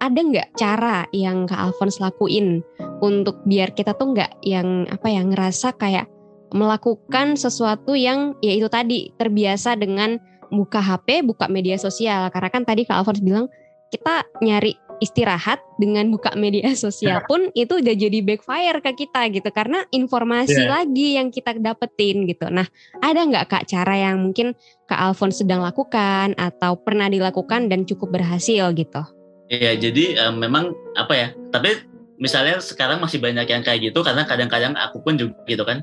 ada 0.00 0.20
nggak 0.20 0.48
cara 0.56 1.04
yang 1.16 1.44
Kak 1.48 1.72
Alfons 1.72 2.00
lakuin 2.00 2.64
untuk 3.00 3.40
biar 3.44 3.72
kita 3.76 3.96
tuh 3.96 4.16
nggak 4.16 4.44
yang 4.44 4.84
apa 4.88 5.06
ya 5.08 5.22
ngerasa 5.24 5.76
kayak 5.76 6.08
melakukan 6.50 7.38
sesuatu 7.38 7.94
yang 7.94 8.34
ya 8.42 8.52
itu 8.58 8.66
tadi 8.66 9.14
terbiasa 9.14 9.78
dengan 9.78 10.18
buka 10.50 10.82
HP, 10.82 11.22
buka 11.22 11.46
media 11.46 11.78
sosial. 11.78 12.26
Karena 12.34 12.50
kan 12.50 12.66
tadi 12.66 12.82
Kak 12.82 13.00
Alfons 13.00 13.22
bilang 13.22 13.46
kita 13.94 14.26
nyari 14.42 14.74
istirahat 15.00 15.58
dengan 15.80 16.12
buka 16.12 16.36
media 16.36 16.70
sosial 16.84 17.24
pun 17.26 17.48
itu 17.56 17.80
udah 17.80 17.94
jadi 17.96 18.18
backfire 18.20 18.78
ke 18.84 19.04
kita 19.04 19.26
gitu 19.32 19.48
karena 19.50 19.82
informasi 19.90 20.52
Yeah. 20.60 20.68
lagi 20.70 21.08
yang 21.16 21.32
kita 21.32 21.56
dapetin 21.56 22.28
gitu. 22.28 22.52
Nah, 22.52 22.68
ada 23.00 23.20
nggak 23.24 23.48
kak 23.48 23.64
cara 23.64 23.96
yang 23.96 24.20
mungkin 24.20 24.52
kak 24.84 25.00
Alfon 25.00 25.32
sedang 25.32 25.64
lakukan 25.64 26.36
atau 26.36 26.76
pernah 26.76 27.08
dilakukan 27.08 27.72
dan 27.72 27.88
cukup 27.88 28.20
berhasil 28.20 28.68
gitu? 28.76 29.02
Iya, 29.48 29.80
jadi 29.80 30.28
eh, 30.28 30.34
memang 30.36 30.76
apa 31.00 31.12
ya? 31.16 31.28
Tapi 31.48 31.80
misalnya 32.20 32.60
sekarang 32.60 33.00
masih 33.00 33.18
banyak 33.18 33.48
yang 33.48 33.64
kayak 33.64 33.80
gitu 33.80 34.04
karena 34.04 34.28
kadang-kadang 34.28 34.76
aku 34.76 35.00
pun 35.00 35.16
juga 35.16 35.32
gitu 35.48 35.64
kan. 35.64 35.80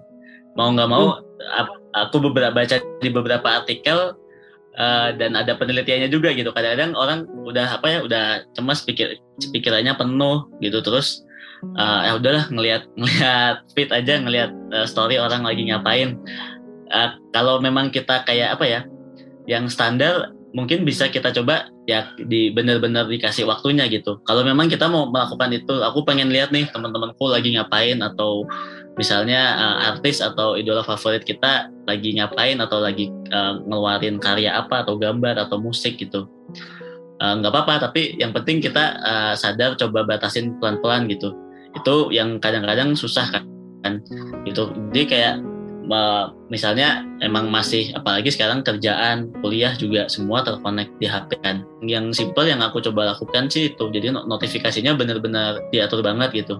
Mau 0.53 0.69
nggak 0.73 0.89
mau 0.89 1.17
ap- 1.57 1.81
aku 1.97 2.21
beberapa 2.29 2.53
baca 2.53 2.77
di 3.01 3.09
beberapa 3.09 3.47
artikel 3.49 4.13
eh, 4.77 5.09
dan 5.17 5.33
ada 5.33 5.57
penelitiannya 5.57 6.09
juga 6.13 6.31
gitu. 6.31 6.53
Kadang-kadang 6.53 6.93
orang 6.93 7.19
udah 7.43 7.81
apa 7.81 7.87
ya, 7.89 7.99
udah 8.05 8.25
cemas 8.53 8.85
pikir 8.85 9.17
pikirannya 9.51 9.97
penuh 9.97 10.47
gitu 10.61 10.79
terus 10.85 11.25
eh, 11.77 12.01
ya 12.07 12.11
udahlah 12.15 12.45
ngelihat 12.53 12.85
ngelihat 12.99 13.55
feed 13.73 13.89
aja 13.91 14.13
ngelihat 14.21 14.51
eh, 14.73 14.85
story 14.85 15.17
orang 15.17 15.43
lagi 15.43 15.65
ngapain. 15.67 16.15
Eh, 16.87 17.09
kalau 17.33 17.59
memang 17.59 17.89
kita 17.91 18.23
kayak 18.23 18.55
apa 18.57 18.65
ya? 18.65 18.81
Yang 19.47 19.75
standar 19.75 20.37
mungkin 20.55 20.87
bisa 20.87 21.11
kita 21.11 21.29
coba 21.35 21.67
ya 21.87 22.11
di 22.17 22.51
benar-benar 22.51 23.07
dikasih 23.07 23.47
waktunya 23.47 23.87
gitu. 23.87 24.19
Kalau 24.23 24.43
memang 24.43 24.67
kita 24.67 24.87
mau 24.91 25.07
melakukan 25.07 25.55
itu, 25.55 25.83
aku 25.83 26.03
pengen 26.03 26.31
lihat 26.31 26.51
nih 26.51 26.67
teman-temanku 26.71 27.27
lagi 27.31 27.55
ngapain 27.55 27.99
atau 28.03 28.43
misalnya 28.97 29.55
uh, 29.55 29.77
artis 29.93 30.19
atau 30.19 30.57
idola 30.57 30.81
favorit 30.81 31.23
kita 31.23 31.69
lagi 31.85 32.17
ngapain 32.17 32.57
atau 32.57 32.81
lagi 32.81 33.13
uh, 33.31 33.61
ngeluarin 33.63 34.17
karya 34.17 34.57
apa 34.57 34.83
atau 34.83 34.97
gambar 34.97 35.37
atau 35.47 35.61
musik 35.61 36.01
gitu. 36.01 36.25
Uh, 37.17 37.33
nggak 37.41 37.49
apa-apa, 37.49 37.89
tapi 37.89 38.17
yang 38.17 38.33
penting 38.33 38.61
kita 38.61 38.97
uh, 39.01 39.33
sadar 39.33 39.73
coba 39.77 40.05
batasin 40.05 40.57
pelan-pelan 40.57 41.09
gitu. 41.09 41.33
Itu 41.73 42.09
yang 42.13 42.41
kadang-kadang 42.41 42.97
susah 42.97 43.25
kan, 43.81 44.01
gitu. 44.45 44.69
Jadi 44.93 45.05
kayak 45.09 45.35
uh, 45.89 46.33
misalnya 46.51 47.05
emang 47.23 47.49
masih 47.49 47.91
apalagi 47.95 48.29
sekarang 48.29 48.61
kerjaan 48.61 49.31
kuliah 49.41 49.73
juga 49.75 50.05
semua 50.11 50.43
terkonek 50.43 50.91
di 50.99 51.07
HP 51.07 51.39
kan 51.41 51.63
yang 51.83 52.11
simple 52.11 52.45
yang 52.45 52.59
aku 52.61 52.83
coba 52.83 53.15
lakukan 53.15 53.47
sih 53.47 53.73
itu 53.73 53.83
jadi 53.91 54.11
no- 54.13 54.27
notifikasinya 54.27 54.95
benar-benar 54.95 55.63
diatur 55.71 56.03
banget 56.03 56.43
gitu 56.45 56.59